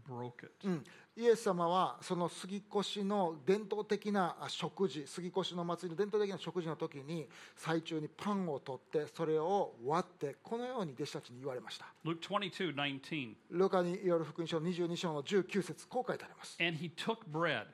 [0.07, 0.51] broke it.
[0.63, 0.83] うん
[1.17, 13.35] イエス様はその杉越の伝統的な食事杉越の祭りの伝統的な食事の時に最中にパンを取ってそれを割ってこのように弟子たちに言われました Luke 22 19.
[13.51, 17.65] ルカによる福音書22章の19節こう書いてあります And he took bread,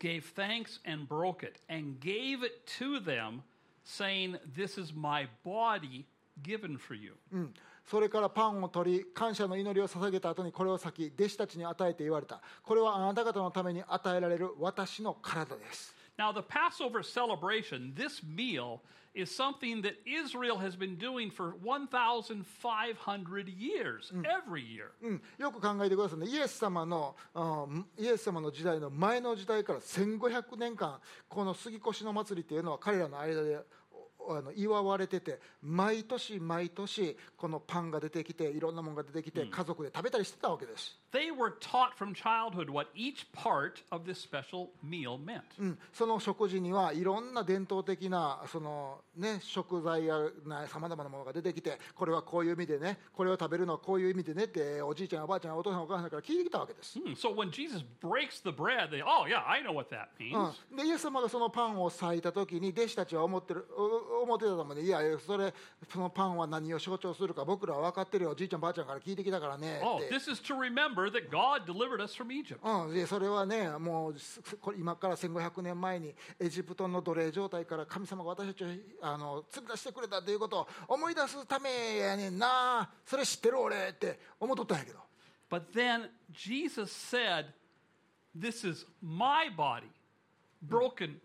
[0.00, 3.42] gave thanks, and broke it, and gave it to them,
[3.84, 6.04] saying, This is my body
[6.42, 7.14] given for you.
[7.32, 7.54] うん、
[7.86, 12.40] それからパンを取り感謝の祈りを捧げた後にこれを裂き弟子たちに与えて言われた。
[12.62, 15.94] これはあなた方のために与えられる私の体です。
[16.18, 18.80] Now, the Passover celebration, this meal,
[19.16, 24.92] is something that Israel has been doing for 1,500 years, every year.
[25.02, 26.26] うん、よく考えてくださいね。
[26.26, 27.40] イエス様のう
[27.72, 33.85] んイエス様の時代の前の時代から1500年間この杉越の祭りっていうのは彼らの間でお
[34.28, 45.40] あの祝われてて毎年毎年このパンが出てきていろんなものが出てきて家族で食べたりしてたわけです、They were taught from childhood what each part of this special meal meant.
[45.58, 50.14] うん、その食事にはいろんな伝統的なその、ね、食材や
[50.68, 60.52] さまざまなものが出てきてこれはこういう意味でねこれを食べるのはこういう意味でねっておじいちゃんおばあちゃんお父さんお母さんから聞いてきたわけです、Hmm, So when Jesus breaks the bread, they, oh, yeah, I know what that means.
[60.70, 65.54] うん、でイエス様がそのパンを裂いた時に弟子たちは思ってるお思ってたもんでいやそれ
[65.90, 70.14] そのパンは何を象徴するか僕らは分かってるよおじいちゃんばあちゃんから聞いてきたからね Oh, って。
[70.14, 72.58] this is to remember that God delivered us from Egypt.
[72.62, 78.66] うん、でそれはねもうすこれ今から1500年前にエジプトの奴隷状態から神様が私たちを
[79.02, 82.90] あの連れ出してくれたということを思い出すためやねんな。
[83.04, 84.98] それ知ってる俺って思っとったんやけど。
[85.48, 87.46] But then Jesus said,
[88.34, 89.86] This is my body
[90.60, 91.20] broken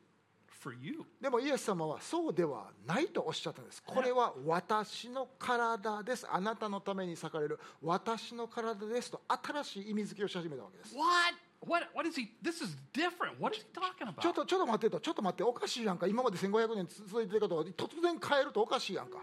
[1.20, 3.82] でもイエス様はそうではないとおっしゃったんです。
[3.84, 6.28] これは私の体です。
[6.32, 10.96] あなたのために咲かれる私の体ですと新しい意味付けをし始めたわけです。
[10.96, 11.36] What?
[11.64, 12.30] What, what is he?
[12.42, 13.40] This is different.
[13.40, 14.22] What is he talking about?
[14.22, 16.08] ちょっとちょっと待ってと、ちょっと待って、おかしいやんか。
[16.08, 19.20] 今まで1500年続いてることが突然変えるとおかしいやんか。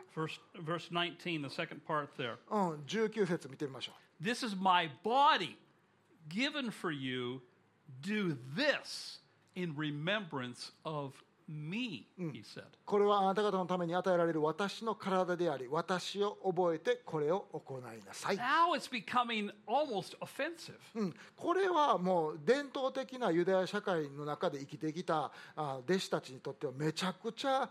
[2.87, 4.24] 19節見てみましょう。
[4.24, 5.57] This is my body
[6.29, 7.40] given for you.
[8.03, 9.20] Do this
[9.57, 11.14] in remembrance of
[11.48, 12.64] me, he said.
[12.84, 20.74] これはあなた方のために与えられる私の体であり私を覚えてこれを行いなさい、Now it's becoming almost offensive.
[20.94, 27.68] うん、これはもう伝統的なユダヤ社会の中で生きてきたあ弟子たちにとってはめちゃくちゃ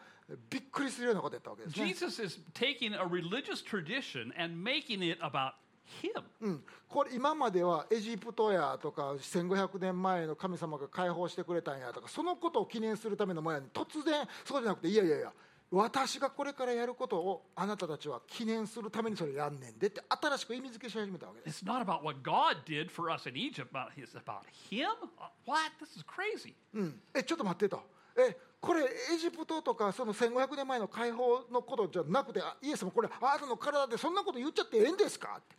[0.49, 5.53] びっくりするようなことやったわけですね、Jesus is taking a religious tradition and making it about
[6.01, 6.23] him.
[6.41, 15.31] うん、これ今まではエジプトやとか1500年前の神様が解放してくれたんやとかそのことを記念するためのものやに突然そうじゃなくていやいやいや
[15.69, 24.87] 私がこれからやることをあなたたちは記念するためにそれやんねんでって新しく意味付けし始めたわけです It's not about what God did for us in Egypt, but it's about him?
[25.19, 25.71] Uh, What?
[25.81, 26.53] This is crazy.
[26.73, 27.81] うん、えちょっと待ってと
[28.17, 35.55] えこれエジプトとかその1500年前の解放のことじゃなくてあイエス様これあなたの体でそんなこと言っちゃってええんですかって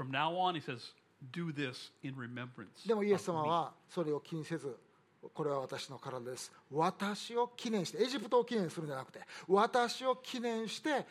[0.00, 0.92] From now on, he says,
[1.30, 2.86] do this in remembrance.
[2.86, 4.74] でもイエス様 me." はそれを気にせず
[5.34, 11.06] これは私の体です私を記念してエジプトを記念するんじゃなくて私を記念して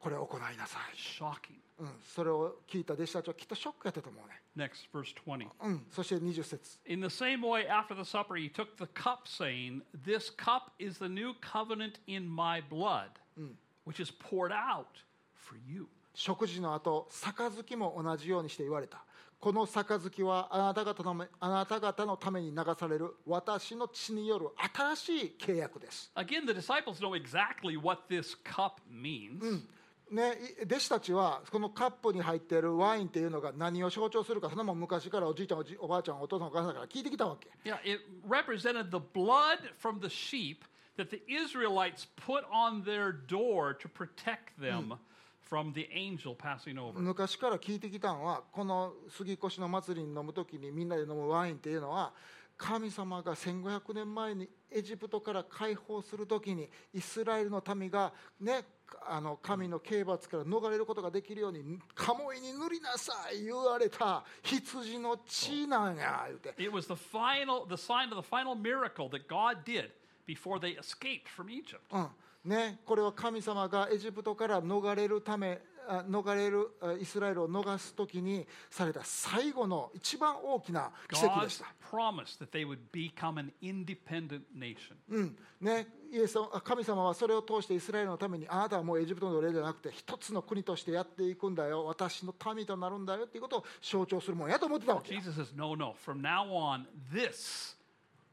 [0.00, 1.60] これを行いなさい、Shocking.
[1.78, 5.46] うん、それを聞いた弟子たちはきっとショックやったと思うね、Next, verse 20.
[5.62, 10.72] うん、そして20節 In the same way, after the supper, he took the cup, saying, This cup
[10.78, 13.10] is the new covenant in my blood,
[13.84, 15.04] which is poured out
[15.34, 15.86] for you.
[16.14, 19.04] 食事の後杯も同じようにして言われた
[19.40, 29.62] この杯はあなた方のあなた方のために流される私の血による新しい契約です Again, the disciples know exactly what this cup means.
[30.10, 40.64] ね、い弟子たちはこのカップに入っているワインっていうのが何を象徴するかそんなもん昔からおじいちゃんおじおばあちゃんお父さんお母さんから聞いてきたわけ Yeah, it represented the blood from the sheep
[40.98, 44.98] that the Israelites put on their door to protect them
[45.50, 47.00] from the angel passing over.
[47.00, 52.12] 昔から聞いてきたのはこの杉越の祭りに飲む時にみんなで飲むワインっていうのは
[52.56, 58.64] 神様が1500年前にエジプトから解放する時にイスラエルの民がね
[59.08, 69.90] あの神の刑罰から逃れることができるようにカモイに塗りなさい言われた羊の血なんや言うて It was the final, the sign of the final miracle that God did
[70.26, 71.80] before they escaped from Egypt.
[71.92, 72.08] うん
[72.44, 75.60] ね、これは神様がエジプトから逃れるため
[75.90, 81.66] あ逃れるあイスラエルを逃す時にされた最後の一番大きな奇跡でした。
[85.60, 97.74] ね、イエス神様はそれを通してイスラエルのためにあなたはもうエジプトの奴隷じゃなくて一つの国としてやっていくんだよ私の民となるんだよっていうことを象徴するもんやと思ってたわけよ Jesus says, No, no, from now on, this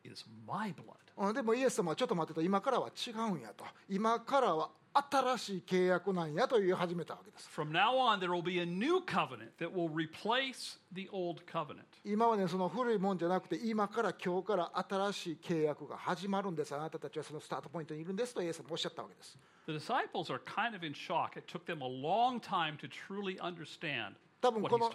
[0.03, 1.06] is my blood.
[1.17, 11.43] うんでもイエス様はちょっと待ってと今からは違うんやと今からは新しい契約なんやと言い始めたわけです From now on, there will be a new covenant that will replace the old
[11.45, 11.85] covenant.
[12.03, 19.37] 今までその古いもんじゃなくて今から今日から新しい契約が始まるんですあなたたちはそのスタートポイントにいるんですとイエス様おっしゃったわけです
[19.67, 21.35] The disciples are kind of in shock.
[21.35, 24.89] It took them a long time to truly understand 多分この.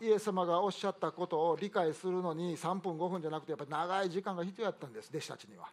[0.00, 5.68] イエス様がおっしゃったことを理解するのに3分5分じゃなくてやっぱり長い時間が必要だったんです弟子たちには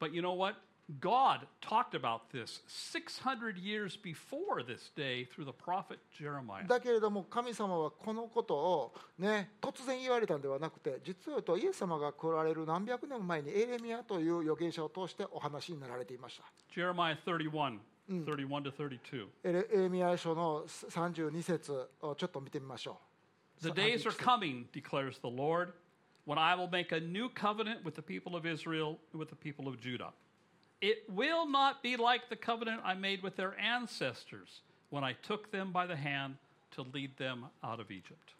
[0.00, 0.54] But you know what?
[1.00, 6.66] God talked about this 600 years before this day through the prophet Jeremiah.
[6.66, 16.44] だけれども神様はこのことをね突然言われたんではなくて実は言うとイエス様が来られる何百年前にエレミアという預言者を通してお話になられていました
[16.74, 17.78] Jeremiah 31,
[18.09, 19.27] 31 to 32.
[19.43, 22.99] エレエレミア書の32節をちょっと見てみましょ
[23.61, 25.71] う The days are coming, declares the Lord,
[26.25, 29.35] when I will make a new covenant with the people of Israel and with the
[29.35, 30.11] people of Judah.
[30.81, 35.49] It will not be like the covenant I made with their ancestors when I took
[35.51, 36.35] them by the hand
[36.71, 38.33] to lead them out of Egypt.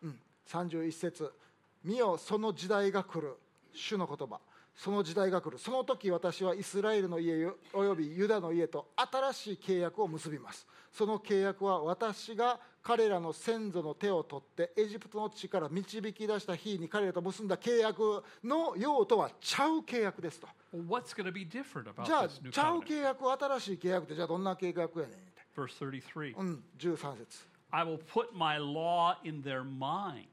[0.50, 1.32] 31節
[1.86, 3.38] 見よその時代が来る
[3.74, 4.40] 主の言葉
[4.79, 22.79] その時代が来るその時私はイスラエルの家およびユダの家と新しい契約を結びますその契約は私が彼らの先祖の手を取ってエジプトの地から導き出した日に彼らと結んだ契約の用とはちゃう契約ですと Well, what's going to be different about じゃあちゃう?
[22.79, 25.17] 契約新しい契約ってじゃあどんな契約やねん
[25.61, 26.37] Verse 33.
[26.39, 30.29] うん、13節 I will put my law in their minds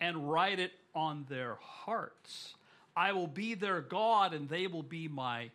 [0.00, 1.56] and write it on their
[1.86, 2.54] hearts.
[2.94, 5.50] I will be their God and they will be my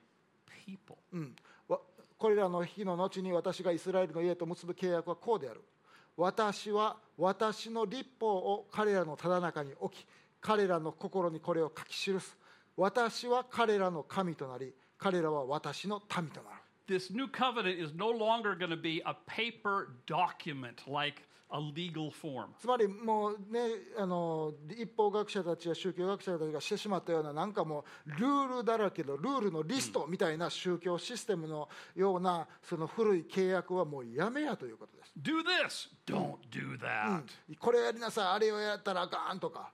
[0.66, 0.98] people.
[1.68, 1.80] わ
[2.18, 5.62] これらの日の後に私がイスラエルの家と結ぶ契約はこうである
[6.18, 10.06] 私は私の立法を彼らのただ中に置き
[10.42, 12.38] 彼らの心にこれを書き記す
[12.76, 16.56] 私は彼らの神となり彼らは私の民となる
[16.90, 21.22] This new covenant is no longer going to be a paper document like
[21.52, 22.48] a legal form.
[22.60, 23.60] つまりもうね
[23.98, 35.12] あの一方学者たちや宗教学者たちがしてしまったようななんかもうルールだらけのルールのリストみたいな宗教システムのようなその古い契約はもうやめやということです。
[35.22, 37.24] Do this, don't do that.
[37.60, 38.26] これやりなさい。
[38.28, 39.72] あれをやったらあかんとか。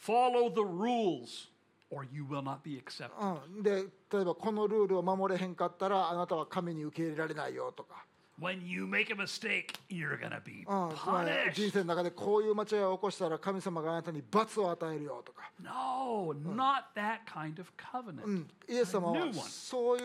[0.00, 1.48] Follow the rules
[1.90, 3.10] or you will not be accepted.
[3.56, 8.04] うん、で例えばこのルールを守れへんかったらあなたは神に受け入れられないよとか、
[8.40, 11.72] When you make a mistake, you're to be うん、つまり人 punished.
[11.72, 18.24] 生の中でこういう間違いを起こしたら神様があなたに罰を与えるよとか、No, not that kind of covenant.
[18.24, 19.34] うん、イエス様 A は new one.
[19.42, 20.00] そうい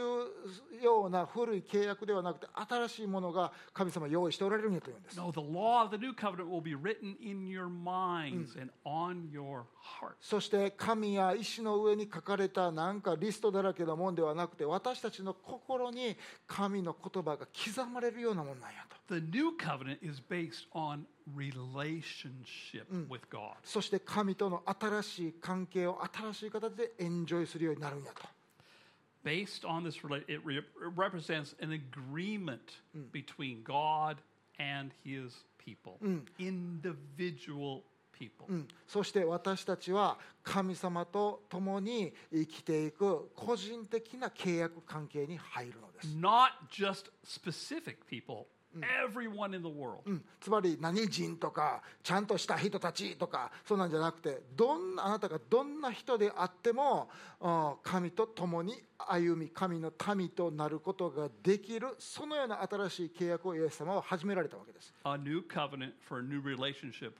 [0.81, 5.17] うような古い契約ではなくて新しいものが神様用意しておられるんやというんです。
[5.17, 9.65] No, the law of the new covenant will be written in your minds and on your
[10.01, 10.15] hearts.
[10.21, 16.17] そして神や石の上に書かれたなんかリストだらけのもんではなくて私たちの心に
[16.47, 18.96] 神の言葉が刻まれるようなもんなんやと。
[19.14, 21.04] The new covenant is based on
[21.36, 23.54] relationship with God.
[23.64, 28.28] そして神との新しい関係を新しい形でエンジョイするようになるんやと。
[29.24, 30.64] based on this, rela- it, re- it
[30.96, 32.76] represents an agreement
[33.12, 34.16] between God
[34.58, 35.98] and his people,
[36.38, 37.82] individual people.
[38.47, 38.67] うん。
[38.87, 48.45] そして私たちは神様と共に生きていく個人的な契約関係に入るのです、Not just specific people,
[49.07, 50.01] everyone in the world.
[50.05, 50.25] うん。
[50.39, 57.09] つまり何人とかちゃんとした人たちとかそうなんじゃなくてどんなあなたがどんな人であっても
[57.39, 67.13] うん神と共に歩み神の民となることができるそのような新しい契約をイエス様は始められたわけです、A new covenant for a new relationship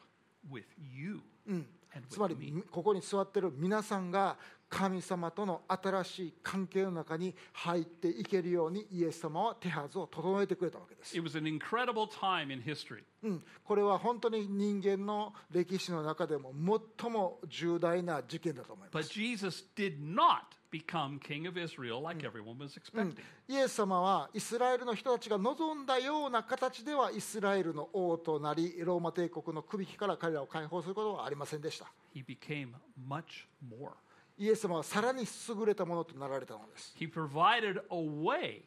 [0.52, 0.64] with
[0.94, 1.68] you うん
[2.10, 4.38] つまり.ここに座ってる皆さんが
[4.74, 13.04] 神様との新しい関係の中に入っていけるようにイエス様は手はずを整えてくれたわけです、It was an incredible time in history.
[13.22, 16.52] うん、これは本当に人間の歴史の中でも
[17.00, 20.40] 最も重大な事件だと思いま But す Jesus did not
[20.72, 23.16] become king of Israel like everyone was expecting.
[23.48, 32.70] イエス様はイスラエルの人たちが望んだような形ではイスラエルの王となりローマ帝国の首引きから彼らを解放することはありませんでした He became
[33.08, 33.92] much more.
[34.38, 38.62] イエス様はさらに優れたものとなられたのです He provided a way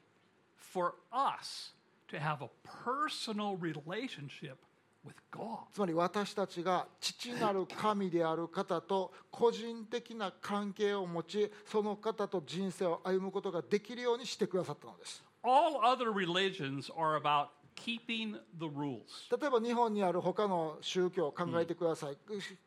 [0.57, 1.75] for us
[2.09, 2.49] to have a
[2.85, 4.57] personal relationship
[5.05, 5.59] with God.
[5.73, 19.05] つまり私たちが父なる神である方と個人的な関係を持ちその方と人生を歩むことができるようにしてくださったのです All other religions are about keeping the rules.
[19.31, 22.17] 例えば日本にある他の宗教を考えてください、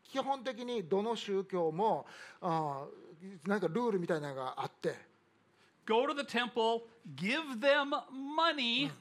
[0.04, 2.06] 基本的にどの宗教も
[2.40, 4.96] あーなんかルールみたいなのがあって。
[5.86, 6.84] Go to the temple,
[7.16, 8.92] give them money,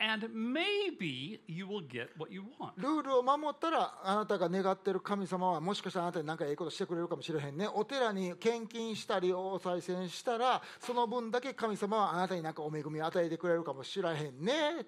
[0.00, 2.72] and maybe you will get what you want.
[2.76, 7.68] ルールを守ったらあなたが願ってる神様はもしかしたらあなたに何かええことしてくれるかもしれへんね。
[7.68, 14.86] お寺に献金したりお賽銭したらその分だけ神様はあなたに何かお恵みを与えてくれるかもしれへんね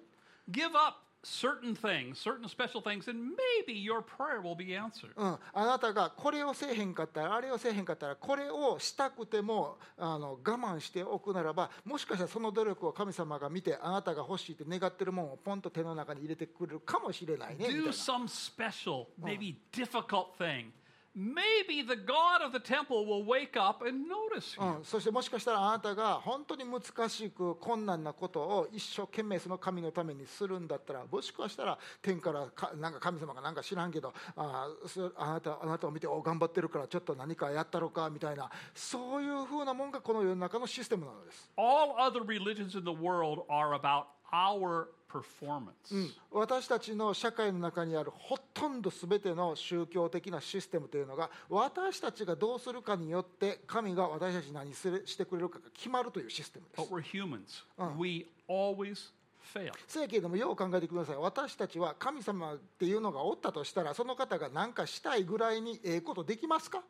[0.49, 5.11] Give up certain things, certain special things, and maybe your prayer will be answered.
[5.15, 20.71] うん、あなたがこれをせえへんかったらあれをせえへんかったらこれをしたくてもあの我慢しておくならばもしかしたらその努力を神様が見てあなたが欲しいって願ってるものをポンと手の中に入れてくれるかもしれないね Do な some special, maybe difficult thing.
[21.15, 24.77] Maybe the God of the temple will wake up and notice you.
[24.79, 41.49] うん、そしてもしかしたらあなたが本当に難しく困難なことを一生懸命その神のためにするんだったらもしかしたら天からかなんか神様がなんか知らんけどあーそあなたあなたを見てお頑張ってるからちょっと何かやったろかみたいなそういうふうなもんがこの世の中のシステムなのです。
[41.55, 46.11] All other religions in the world are about our performance.
[46.31, 57.63] 私たちの社会の中にあるほとんど全ての宗教的なシステムというのが私たちがどうするかによって神が私たちに何するしてくれるかが決まるというシステムです But we're humans.
[57.97, 59.11] We always
[59.53, 59.71] fail.
[59.87, 66.83] せやけれどもよう考えてください私たちは神様っていうのがおったとしたらその方が何かしたいぐらいにええことできますか？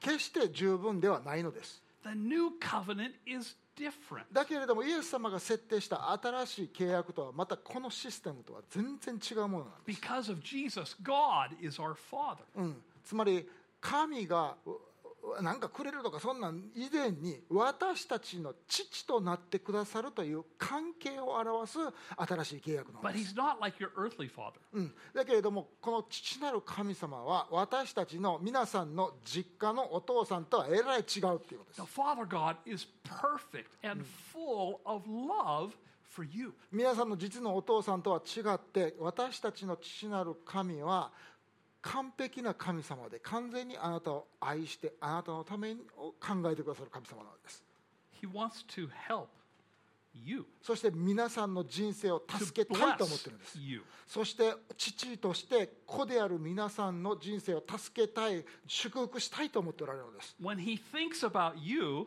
[0.00, 3.56] 決して十分ではないのです The new covenant is.
[4.32, 10.00] だけれどもイエス様が設定した新しい契約とはまたこのシステムとは全然違うものなんです。
[10.00, 12.38] Because of Jesus, God is our Father.
[12.56, 13.48] うん、つまり
[13.80, 14.56] 神が
[15.40, 21.78] なんかくれるとかそんなん以前に私たちの父となってくださるという関係を表す
[22.16, 24.52] 新しい契約な But のです He's not like your earthly Father.
[24.72, 35.72] うん、だけれどもこの父なる神様は私たちの皆さんの実家のお父さんとはえらい違うっていうことです The Father God is perfect and full of love
[36.16, 36.52] for you.
[36.72, 41.10] 皆さんの実のお父さんとは違って私たちの父なる神は
[41.92, 47.62] 完璧な神様で完全にあなたを愛してあなたのためにを考えてくださる神様なのです。
[48.20, 49.26] He wants to help
[50.24, 50.44] you.
[50.62, 53.58] そして皆さんの人生を助けたいと思ってるんです.
[54.06, 60.34] そして父として子である皆さんの人生を助けたい祝福したいと思っておられるのです。
[60.40, 62.06] When He thinks about you,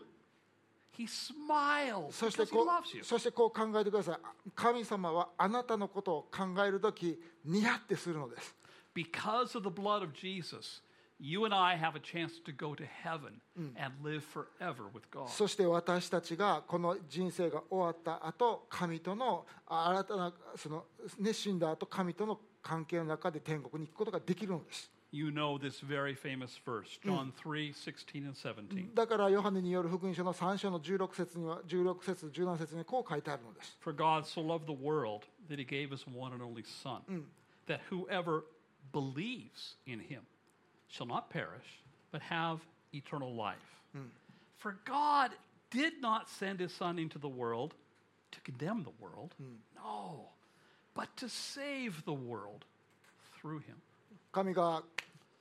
[0.97, 2.63] He smiles そしてこ
[3.01, 4.19] う.そしてこう考えてください。
[4.55, 8.55] 神様はあなたのことを考える時ニヤってするのです
[8.93, 10.81] Because of the blood of Jesus,
[11.19, 15.27] you and I have a chance to go to heaven and live forever with God.
[15.29, 20.85] そして私たちがこの人生が終わった後神とのあ新たなその、
[21.19, 28.93] ね、死んだ後神との関係の中で天国に行くことができるのです You know this very famous verse, John 3 16 and 17.
[28.93, 37.01] だからヨハネによる福音書の3章の16節には16節17節にこう書いてあるのです For God so loved the world that he gave his one and only Son,
[37.67, 38.43] that whoever
[38.91, 40.21] believes in him
[40.87, 41.81] shall not perish,
[42.11, 42.59] but have
[42.93, 43.57] eternal life.
[43.95, 44.07] Mm.
[44.57, 45.31] For God
[45.69, 47.73] did not send his Son into the world
[48.31, 49.55] to condemn the world, mm.
[49.75, 50.29] no,
[50.93, 52.65] but to save the world
[53.39, 53.75] through him.
[54.31, 54.83] 神が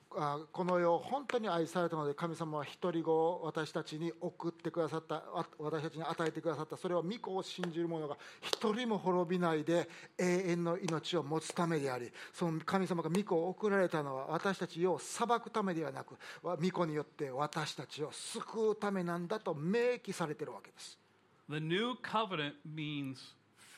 [0.09, 9.87] この世を本当に愛されたので神様は一人子を私たちに送ってくださったあ私たちに与えてくださったそれは御子を信じる者が一人も滅びないで
[10.17, 20.97] 永遠の命を持つためでありその神様が御子を送られたのは私たちを裁くためではなくわ御子によって私たちを救うためなんだと明記されているわけです。
[21.49, 23.17] The new covenant means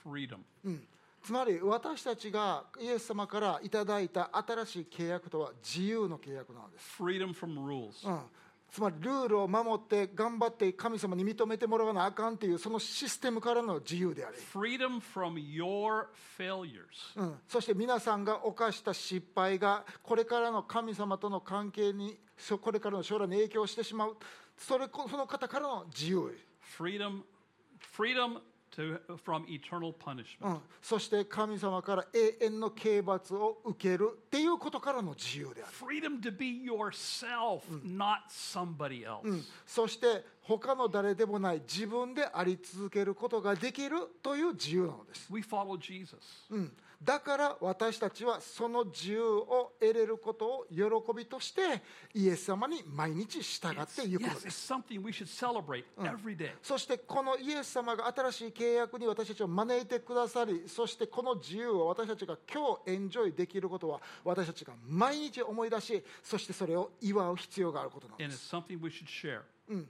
[0.05, 0.37] freedom.
[0.63, 0.87] うん
[1.23, 7.01] つまり私たちがイエス様からいただいた新しい契約とは自由の契約なのです。
[7.01, 8.09] Freedom from rules.
[8.09, 8.19] うん、
[8.71, 16.07] つまりルールを守って頑張って神様に認めてもらわなあかんっていうそのシステムからの自由であり、Freedom from your
[16.39, 16.79] failures.
[17.15, 24.17] うん、そして皆さんが犯した失敗がこれからの神様との関係にそこれからの将来に影響してしまう
[24.57, 26.35] それこその方からの自由、
[26.79, 27.21] Freedom,
[27.95, 28.39] freedom
[30.81, 35.71] そして神様から永遠の刑罰を受けるっていうことからの自由である。
[39.65, 45.27] そして他の誰でもない自分であり続けることができるという自由なのです。
[47.03, 50.83] だから私たちはその自由を得れることを喜
[51.17, 51.61] びとして
[52.13, 54.67] イエス様に毎日従っていくのです。
[56.61, 68.47] そしてこのイエス様が新しい契約に私たちを招いてくださりそしてこの自由を私たちが今日エンジョイできることは私たちが毎日思い出しそしてそれを祝う必要があることなのです。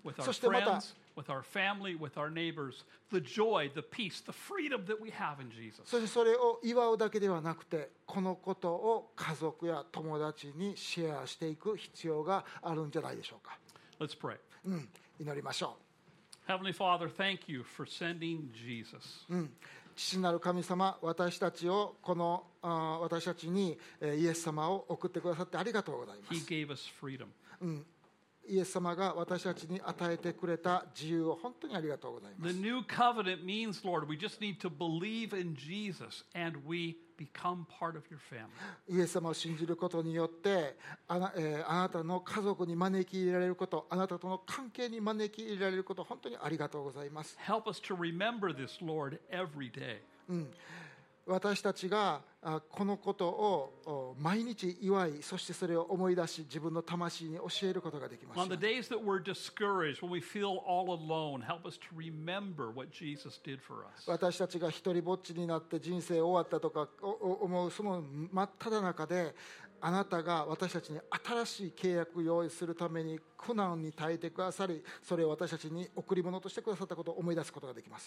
[0.04, 0.82] With our そしてまた
[1.22, 2.84] with our family, with our neighbors.
[3.12, 5.82] The joy, the peace, the freedom that we have in Jesus.
[5.86, 13.58] そしてそれを祝うだけではなくてこのことを家族や友達にシェアしていく必要があるんじゃないでしょうか、
[14.00, 14.38] Let's pray.
[14.66, 15.78] うん、祈りましょ
[16.48, 19.26] Heavenly Father, thank you for sending Jesus.
[19.30, 19.50] う、うん、
[19.96, 22.44] 父なる神様私たちをこの
[23.02, 27.28] 私たちにえーイエス様を送ってくださってありがとうございま He す gave us freedom.
[28.48, 36.98] イエス様が私たちに与えてくれた自由を本当にありがとうございます The new covenant means, Lord, we just need to believe in Jesus and we
[37.18, 38.50] become part of your family.
[38.90, 40.76] イエス様を信じることによって
[41.08, 50.00] あな,、えーあなたの家族に招き入れられることあなたとの関係に招き入れられること本当にありがとうございます Help us to remember this, Lord, every day.
[51.32, 52.22] 私たちが
[52.70, 58.40] このことを毎日祝い、そしてそれを思い出し、自分の魂に教えることができます。
[64.08, 69.36] 私たちが一人ぼっちになって人生終わったとか思うその真っ只中で、
[69.82, 78.06] あなたが私たちに新しい契約を用意するために苦難に耐えてくださりそれを私たちに贈り物としてくださったことを思い出すことができます。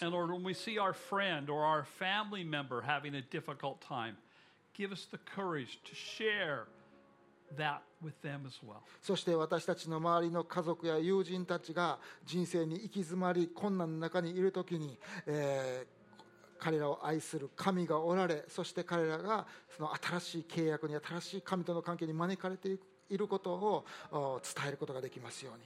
[9.01, 15.94] そして私たちの周りの家族や友人たちが人生に行き詰まり困難の中にいるときに、えー
[16.65, 19.45] 彼らを愛する神がおられそして彼らが
[19.77, 22.69] その新しい契約に新しい神との関係に招かれて
[23.07, 25.65] いることをお伝えることができますように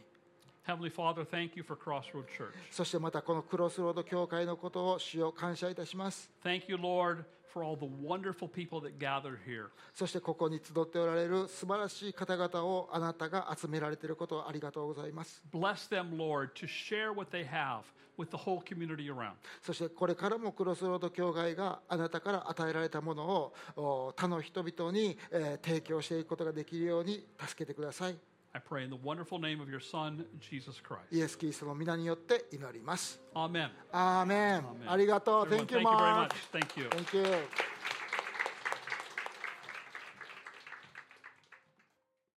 [0.68, 2.52] Heavenly Father, thank you for Crossroad Church.
[2.70, 7.24] そしてまたこのクロスロード教会のことを主を感謝いたします Thank you, Lord,
[7.54, 9.70] for all the wonderful people that gather here.
[9.94, 17.82] そしてここに集っておられる素晴らしい方々をあなたが集められていることをありがとうございます Bless them, Lord, to share what they have
[18.18, 19.34] with the whole community around.
[19.62, 28.16] そしてこれからもクロスロード教会があなたから与えられたものをお他の人々に、えー提供していくことができるように助けてください
[28.57, 31.09] I pray in the wonderful name of your Son, Jesus Christ.
[31.11, 33.69] イエス・キリストの皆によって祈ります Amen.
[33.91, 34.91] アーメン Amen.
[34.93, 36.35] ありがとう Everyone, Thank you thank you very Mark much.
[36.53, 36.89] Thank you.
[36.91, 37.25] Thank you